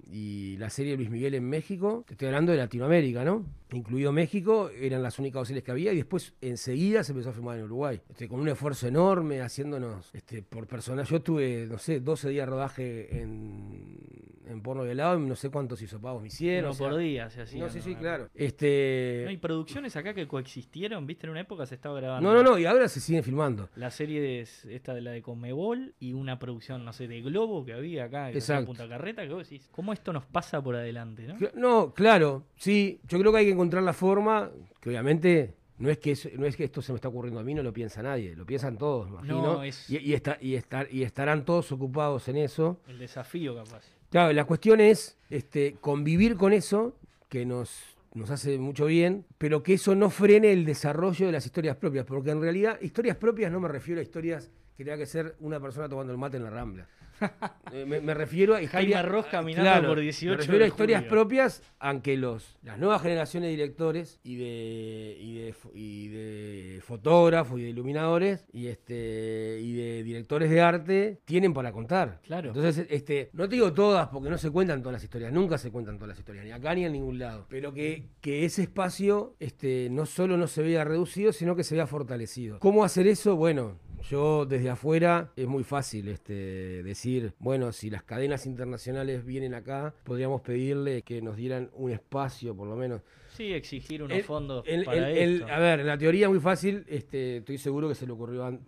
[0.09, 2.03] y la serie de Luis Miguel en México.
[2.07, 3.45] Te estoy hablando de Latinoamérica, ¿no?
[3.71, 7.57] Incluido México, eran las únicas series que había y después enseguida se empezó a filmar
[7.57, 8.01] en Uruguay.
[8.09, 11.07] Este, con un esfuerzo enorme, haciéndonos este, por personas.
[11.09, 13.99] Yo tuve, no sé, 12 días de rodaje en,
[14.47, 16.65] en porno y helado y no sé cuántos hisopagos me hicieron.
[16.65, 17.63] Uno o sea, por día se hacía.
[17.63, 18.29] no, sí, sí, claro.
[18.33, 22.27] Este, No, y producciones acá que coexistieron, viste, en una época se estaba grabando.
[22.27, 23.69] No, no, no, y ahora se siguen filmando.
[23.75, 27.63] La serie es esta de la de Conmebol y una producción, no sé, de Globo
[27.65, 28.65] que había acá en.
[28.65, 31.37] Punta Carreta, que vos decís, ¿cómo esto nos pasa por adelante, no?
[31.55, 34.49] No, claro, sí, yo creo que hay que encontrar la forma,
[34.79, 37.43] que obviamente no es que, es- no es que esto se me está ocurriendo a
[37.43, 39.41] mí, no lo piensa nadie, lo piensan todos, me imagino.
[39.55, 42.79] No, es- y, y está, y, estar, y estarán todos ocupados en eso.
[42.87, 43.83] El desafío capaz.
[44.09, 46.95] Claro, la cuestión es este, convivir con eso,
[47.27, 51.45] que nos nos hace mucho bien, pero que eso no frene el desarrollo de las
[51.45, 55.05] historias propias, porque en realidad historias propias no me refiero a historias que tenga que
[55.05, 56.87] ser una persona tomando el mate en la rambla.
[57.71, 59.05] Eh, me, me refiero a historias.
[59.29, 61.09] Caminando Claro, por 18 Me refiero a historias julio.
[61.11, 67.59] propias, aunque los, las nuevas generaciones de directores y de, y de, y de fotógrafos
[67.59, 72.21] y de iluminadores y este y de directores de arte tienen para contar.
[72.23, 72.49] Claro.
[72.49, 75.69] Entonces, este, no te digo todas porque no se cuentan todas las historias, nunca se
[75.71, 77.45] cuentan todas las historias, ni acá ni en ningún lado.
[77.49, 81.75] Pero que, que ese espacio este, no solo no se vea reducido, sino que se
[81.75, 82.57] vea fortalecido.
[82.57, 83.35] ¿Cómo hacer eso?
[83.35, 83.77] Bueno,
[84.09, 89.93] yo desde afuera es muy fácil este, decir, bueno, si las cadenas internacionales vienen acá,
[90.03, 93.01] podríamos pedirle que nos dieran un espacio, por lo menos.
[93.35, 95.47] Sí, exigir unos El- fondos el- para el- esto.
[95.53, 98.59] a ver, en la teoría muy fácil, este, estoy seguro que se le ocurrió, an-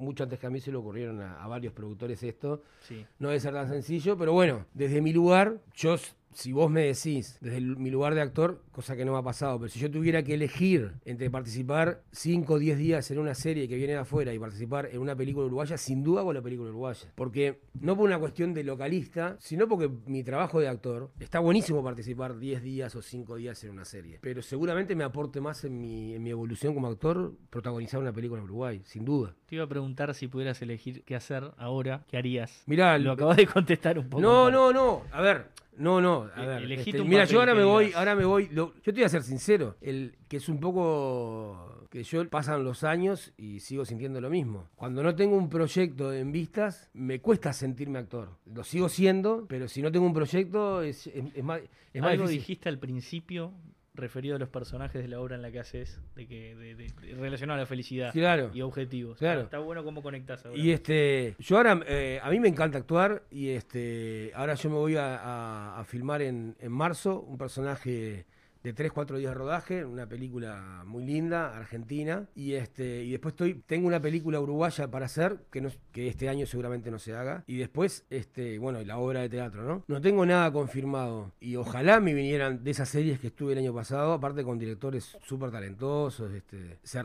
[0.00, 2.62] mucho antes que a mí se le ocurrieron a, a varios productores esto.
[2.80, 3.04] Sí.
[3.18, 5.96] No debe ser tan sencillo, pero bueno, desde mi lugar, yo,
[6.36, 9.22] si vos me decís, desde el- mi lugar de actor, cosa que no me ha
[9.22, 13.34] pasado, pero si yo tuviera que elegir entre participar 5 o 10 días en una
[13.34, 16.42] serie que viene de afuera y participar en una película uruguaya, sin duda hago la
[16.42, 17.10] película uruguaya.
[17.14, 21.82] Porque no por una cuestión de localista, sino porque mi trabajo de actor, está buenísimo
[21.82, 25.80] participar 10 días o 5 días en una serie, pero seguramente me aporte más en
[25.80, 29.34] mi, en mi evolución como actor protagonizar una película en Uruguay, sin duda.
[29.46, 32.62] Te iba a preguntar si pudieras elegir qué hacer ahora, ¿qué harías?
[32.66, 34.20] Mirá, Lo acabas de contestar un poco.
[34.20, 34.52] No, mal.
[34.52, 35.02] no, no.
[35.12, 35.46] A ver,
[35.78, 36.28] no, no.
[36.34, 38.48] A E- ver, este, mira, yo ahora me voy, ahora me voy.
[38.48, 42.64] lo- yo te voy a ser sincero, el que es un poco que yo pasan
[42.64, 44.68] los años y sigo sintiendo lo mismo.
[44.76, 48.30] Cuando no tengo un proyecto en vistas, me cuesta sentirme actor.
[48.52, 51.60] Lo sigo siendo, pero si no tengo un proyecto es, es- es más,
[51.92, 52.40] es más Algo difícil.
[52.40, 53.52] dijiste al principio
[53.96, 56.86] referido a los personajes de la obra en la que haces, de que de, de-
[57.00, 58.50] de- relacionado a la felicidad Claro.
[58.54, 59.18] y objetivos.
[59.18, 59.42] Claro.
[59.42, 60.58] Está bueno cómo conectás ahora.
[60.58, 64.76] Y este, yo ahora, eh, a mí me encanta actuar y este, ahora yo me
[64.76, 68.26] voy a, a- a filmar en, en marzo un personaje
[68.66, 73.34] de 3, 4 días de rodaje, una película muy linda, argentina, y este, y después
[73.34, 77.14] estoy, tengo una película uruguaya para hacer, que, no, que este año seguramente no se
[77.14, 79.84] haga, y después, este, bueno, la obra de teatro, ¿no?
[79.86, 83.72] No tengo nada confirmado, y ojalá me vinieran de esas series que estuve el año
[83.72, 87.00] pasado, aparte con directores súper talentosos, este, se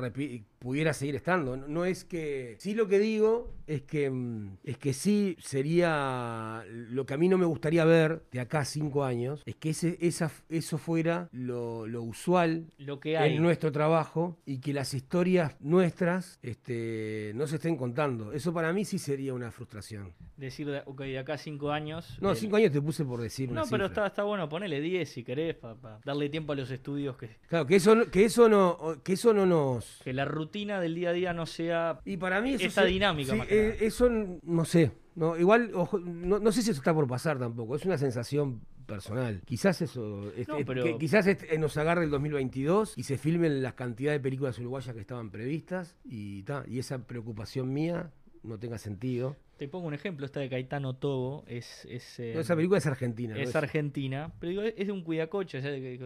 [0.58, 1.58] pudiera seguir estando.
[1.58, 6.64] No, no es que, sí lo que digo es que, mm, es que sí sería,
[6.68, 9.70] lo que a mí no me gustaría ver de acá a cinco años, es que
[9.70, 13.36] ese, esa, eso fuera lo, lo usual Lo que hay.
[13.36, 18.32] en nuestro trabajo y que las historias nuestras este, no se estén contando.
[18.34, 20.14] Eso para mí sí sería una frustración.
[20.38, 22.18] Decir, de- ok, de acá cinco años.
[22.22, 25.10] No, cinco años te puse por decir una No, pero está, está bueno, ponele 10
[25.10, 28.50] si querés, para darle tiempo a los estudios que, Claro, que eso, no- que eso
[28.50, 30.02] no, que eso no nos...
[30.04, 32.00] que la rutina del día a día no sea.
[32.06, 34.10] Y para mí eso Esta se- dinámica, sí, más que eh, eso
[34.44, 34.92] no sé.
[35.14, 37.76] No, igual, ojo, no, no sé si eso está por pasar tampoco.
[37.76, 38.62] Es una sensación
[38.96, 39.42] personal.
[39.46, 40.32] Quizás eso.
[40.36, 43.74] es- No, es- pero- que quizás este- nos agarre el 2022 y se filmen las
[43.74, 48.12] cantidades de películas uruguayas que estaban previstas y, ta, y esa preocupación mía
[48.44, 49.38] no tenga sentido.
[49.62, 51.86] Te pongo un ejemplo, esta de Caetano Togo es.
[51.86, 53.36] es eh, No, esa película es argentina.
[53.36, 53.40] ¿no?
[53.40, 55.62] es argentina, pero digo, es de un cuidacoche,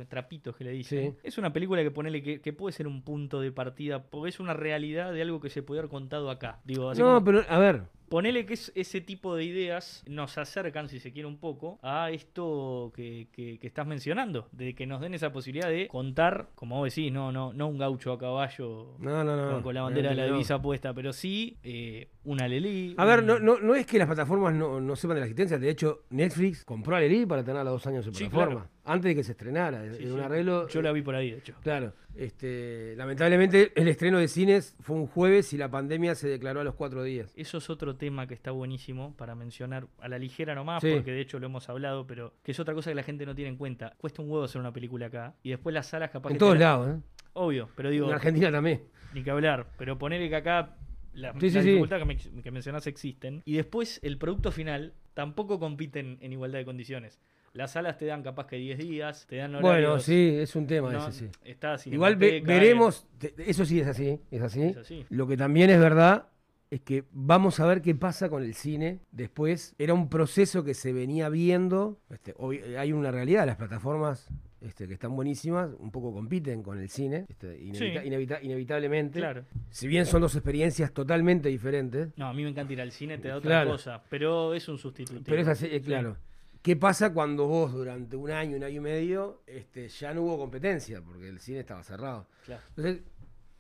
[0.10, 1.14] trapitos que le dicen.
[1.14, 1.18] Sí.
[1.24, 4.42] Es una película que ponele que, que puede ser un punto de partida, porque es
[4.42, 6.60] una realidad de algo que se puede haber contado acá.
[6.66, 7.84] Digo, así No, como- pero a ver.
[8.10, 12.12] Ponele que es- ese tipo de ideas nos acercan, si se quiere un poco, a
[12.12, 16.78] esto que, que- que estás mencionando, de que nos den esa posibilidad de contar, como
[16.78, 19.52] vos decís, no, no, no un gaucho a caballo No, no, no.
[19.54, 22.94] con, con la bandera de la divisa puesta, pero sí eh, una Lelí.
[22.98, 25.58] A ver, no, no, no es que las plataformas no, no sepan de la existencia.
[25.58, 28.62] De hecho, Netflix compró a Lely para tenerla dos años en Sí, plataforma.
[28.62, 28.70] claro.
[28.84, 29.84] Antes de que se estrenara.
[29.96, 30.68] Sí, en un arreglo.
[30.68, 31.54] Yo la vi por ahí, de hecho.
[31.64, 36.60] Claro, este, lamentablemente el estreno de cines fue un jueves y la pandemia se declaró
[36.62, 37.34] a los cuatro días.
[37.36, 40.92] Eso es otro tema que está buenísimo para mencionar a la ligera nomás, Sí.
[40.94, 43.36] porque de hecho lo hemos hablado, pero que es otra cosa que la gente no
[43.36, 43.94] tiene en cuenta.
[43.98, 46.58] Cuesta un huevo hacer una película acá y después las salas capaz En que todos
[46.58, 47.02] lados, ¿eh?
[47.34, 48.82] Obvio, pero digo, En Argentina también.
[49.14, 50.76] ni que hablar, pero ponerle que acá
[51.16, 51.68] la, Sí, sí, la sí.
[51.70, 56.60] dificultad que, me- que mencionás existen y después el producto final tampoco compiten en igualdad
[56.60, 57.20] de condiciones.
[57.54, 59.90] Las salas te dan capaz que 10 días, te dan horarios.
[59.90, 61.32] Bueno, sí, es un tema no, ese, sí.
[61.46, 64.62] está Igual ve- veremos, te- eso sí es así, es así.
[64.64, 65.06] Es así.
[65.10, 66.28] Lo que también es verdad
[66.70, 69.74] es que vamos a ver qué pasa con el cine después.
[69.78, 71.98] Era un proceso que se venía viendo.
[72.10, 74.28] Este, hoy hay una realidad, las plataformas
[74.66, 78.08] este, que están buenísimas, un poco compiten con el cine, este, inevita- Sí.
[78.08, 79.20] inevita- inevitablemente.
[79.20, 79.46] Claro.
[79.70, 83.18] Si bien son dos experiencias totalmente diferentes, No, a mí me encanta ir al cine,
[83.18, 83.72] te da otra Claro.
[83.72, 85.22] cosa, pero es un sustituto.
[85.26, 86.18] Pero es así, eh, claro.
[86.62, 90.40] ¿Qué pasa cuando vos durante un año, un año y medio, este, ya no hubo
[90.40, 91.00] competencia?
[91.00, 92.26] Porque el cine estaba cerrado.
[92.44, 92.62] Claro.
[92.70, 93.04] Entonces,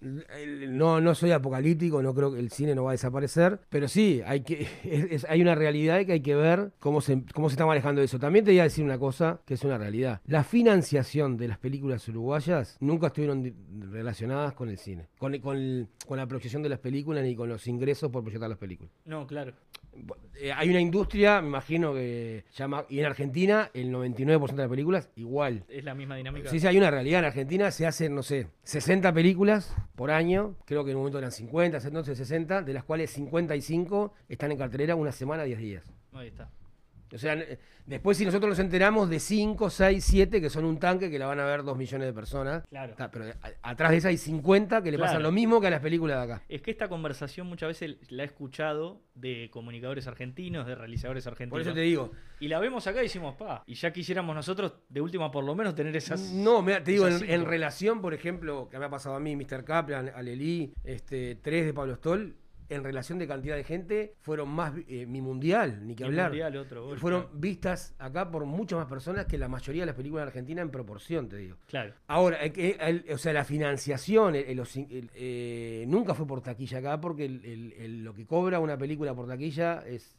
[0.01, 4.21] No, no soy apocalíptico, no creo que el cine no va a desaparecer, pero sí,
[4.25, 4.67] hay, que,
[5.29, 8.19] hay una realidad que hay que ver cómo se, cómo se está manejando eso.
[8.19, 10.21] También te voy a decir una cosa que es una realidad.
[10.25, 13.53] La financiación de las películas uruguayas nunca estuvieron
[13.91, 17.67] relacionadas con el cine, con, con, con la proyección de las películas ni con los
[17.67, 18.91] ingresos por proyectar las películas.
[19.05, 19.53] No, claro.
[20.37, 22.85] Eh, hay una industria, me imagino que llama.
[22.89, 25.63] Y en Argentina, el 99% de las películas, igual.
[25.69, 26.49] Es la misma dinámica.
[26.49, 27.19] Sí, sí, hay una realidad.
[27.19, 30.55] En Argentina se hacen, no sé, 60 películas por año.
[30.65, 34.57] Creo que en un momento eran 50, entonces 60, de las cuales 55 están en
[34.57, 35.83] cartelera una semana, 10 días.
[36.13, 36.49] Ahí está.
[37.13, 37.37] O sea,
[37.85, 41.27] después si nosotros nos enteramos de 5, 6, 7 que son un tanque que la
[41.27, 42.63] van a ver 2 millones de personas.
[42.69, 42.95] Claro.
[43.11, 43.25] pero
[43.61, 46.33] atrás de esa hay 50 que le pasan lo mismo que a las películas de
[46.33, 46.43] acá.
[46.49, 51.51] Es que esta conversación muchas veces la he escuchado de comunicadores argentinos, de realizadores argentinos.
[51.51, 52.11] Por eso te digo.
[52.39, 55.55] Y la vemos acá y decimos, pa, y ya quisiéramos nosotros de última por lo
[55.55, 56.19] menos tener esas...
[56.33, 59.63] No, te digo, en, relación, por ejemplo, que me ha pasado a mí, Mr.
[59.63, 62.35] Kaplan, Alelí, este, 3 de Pablo Stoll,
[62.70, 66.32] en relación de cantidad de gente, fueron más eh, mi mundial, ni que hablar.
[66.97, 70.61] fueron vistas acá por muchas más personas que la mayoría de las películas de Argentina
[70.61, 71.57] en proporción, te digo.
[71.68, 71.93] Claro.
[72.07, 72.39] Ahora,
[73.11, 78.78] o sea, la financiación eh, nunca fue por taquilla acá, porque lo que cobra una
[78.78, 80.18] película por taquilla es,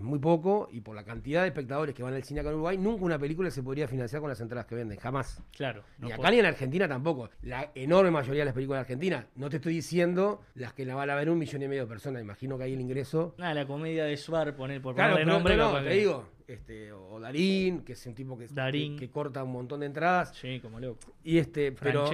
[0.00, 2.78] muy poco, y por la cantidad de espectadores que van al cine acá en Uruguay,
[2.78, 5.42] nunca una película se podría financiar con las entradas que venden, jamás.
[5.56, 5.84] Claro.
[5.98, 7.30] ni acá ni en Argentina tampoco.
[7.42, 10.94] La enorme mayoría de las películas de Argentina, no te estoy diciendo las que la
[10.94, 13.34] van a ver un millón y medio persona, imagino que hay el ingreso.
[13.38, 15.56] Nada, la comedia de Suar, poner por claro, nombre.
[15.56, 18.48] No, te digo, este, o Darín, que es un tipo que,
[18.98, 20.34] que, corta un montón de entradas.
[20.34, 21.14] Sí, como loco.
[21.22, 22.10] Y este, pero,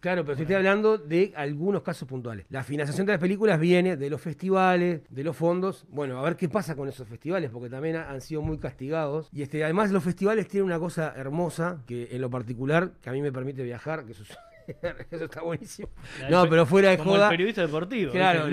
[0.00, 2.46] claro, pero estoy hablando de algunos casos puntuales.
[2.50, 5.86] La financiación de las películas viene de los festivales, de los fondos.
[5.88, 9.28] Bueno, a ver qué pasa con esos festivales, porque también han sido muy castigados.
[9.32, 13.12] Y este, además los festivales tienen una cosa hermosa, que en lo particular, que a
[13.12, 14.24] mí me permite viajar, que eso
[15.10, 15.88] Eso está buenísimo.
[16.30, 17.28] No, pero fuera de joda.
[17.28, 18.12] periodista deportivo.
[18.12, 18.48] Claro,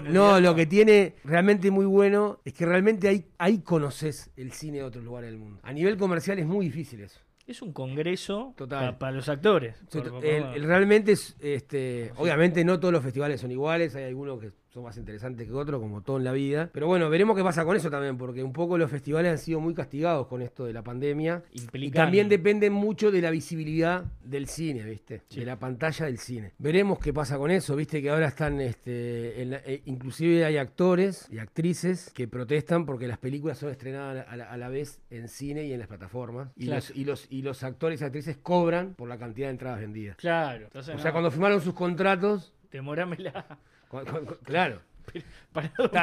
[0.00, 4.78] no, lo que tiene realmente muy bueno es que realmente ahí, ahí conoces el cine
[4.78, 5.60] de otros lugares del mundo.
[5.62, 7.20] A nivel comercial es muy difícil eso.
[7.46, 8.54] Es un congreso
[8.98, 9.76] para los actores.
[9.90, 14.96] realmente es, este, obviamente no todos los festivales son iguales, hay algunos que son más
[14.98, 16.68] interesantes que otros, como todo en la vida.
[16.72, 19.60] Pero bueno, veremos qué pasa con eso también, porque un poco los festivales han sido
[19.60, 21.42] muy castigados con esto de la pandemia.
[21.52, 25.22] Y también dependen mucho de la visibilidad del cine, ¿viste?
[25.30, 26.52] De la pantalla del cine.
[26.58, 28.02] Veremos qué pasa con eso, ¿viste?
[28.02, 33.58] Que ahora están, este, eh, inclusive hay actores y actrices que protestan porque las películas
[33.58, 36.50] son estrenadas a la, vez en cine y en las plataformas.
[36.56, 39.80] Y, los, y, los, y los actores y actrices cobran por la cantidad de entradas
[39.80, 40.16] vendidas.
[40.16, 40.68] Claro.
[40.74, 42.52] o sea, cuando firmaron sus contratos...
[42.70, 43.58] Demorámela.
[43.88, 44.80] Claro.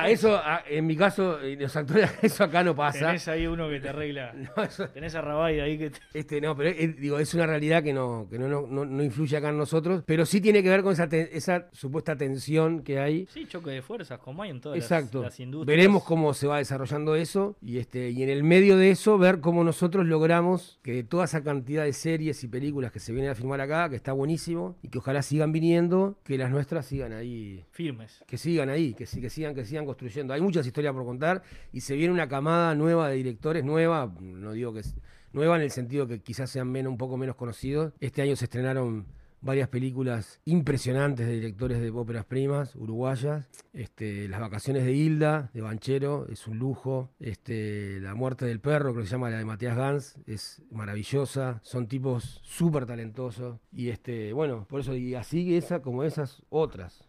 [0.07, 3.07] Eso, ah, en mi caso, los actores, eso acá no pasa.
[3.07, 4.33] Tenés ahí uno que te arregla.
[4.93, 8.27] Tenés a Rabay ahí que Este, no, pero eh, digo, es una realidad que, no,
[8.29, 11.05] que no, no, no, influye acá en nosotros, pero sí tiene que ver con esa,
[11.05, 13.27] esa supuesta tensión que hay.
[13.31, 15.21] Sí, choque de fuerzas, como hay en todas Exacto.
[15.21, 15.77] Las, industrias.
[15.77, 19.39] Veremos cómo se va desarrollando eso y, este, y en el medio de eso ver
[19.39, 23.35] cómo nosotros logramos que toda esa cantidad de series y películas que se vienen a
[23.35, 27.65] filmar acá, que está buenísimo, y que ojalá sigan viniendo, que las nuestras sigan ahí.
[27.71, 28.23] Firmes.
[28.27, 30.33] Que sigan ahí, que, que sigan, que sigan construyendo.
[30.33, 34.53] Hay muchas historias por contar y se viene una camada nueva de directores, nueva, no
[34.53, 34.95] digo que es
[35.33, 37.93] nueva en el sentido que quizás sean menos, un poco menos conocidos.
[37.99, 39.05] Este año se estrenaron
[39.45, 43.47] varias películas impresionantes de directores de óperas primas uruguayas.
[43.73, 47.11] Este, Las vacaciones de Hilda, de Banchero, es un lujo.
[47.19, 51.59] Este, la muerte del perro, que se llama la de Matías Gans, es maravillosa.
[51.63, 53.59] Son tipos súper talentosos.
[53.71, 57.04] Y este, bueno, por eso, y así esa como esas otras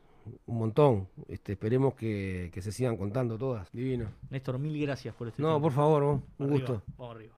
[0.46, 1.08] un montón.
[1.28, 3.70] Este, esperemos que, se sigan contando todas.
[3.72, 4.08] Divino.
[4.30, 6.02] Néstor, mil gracias por este No, por favor,
[6.38, 6.82] un gusto.
[6.96, 7.34] Vamos arriba.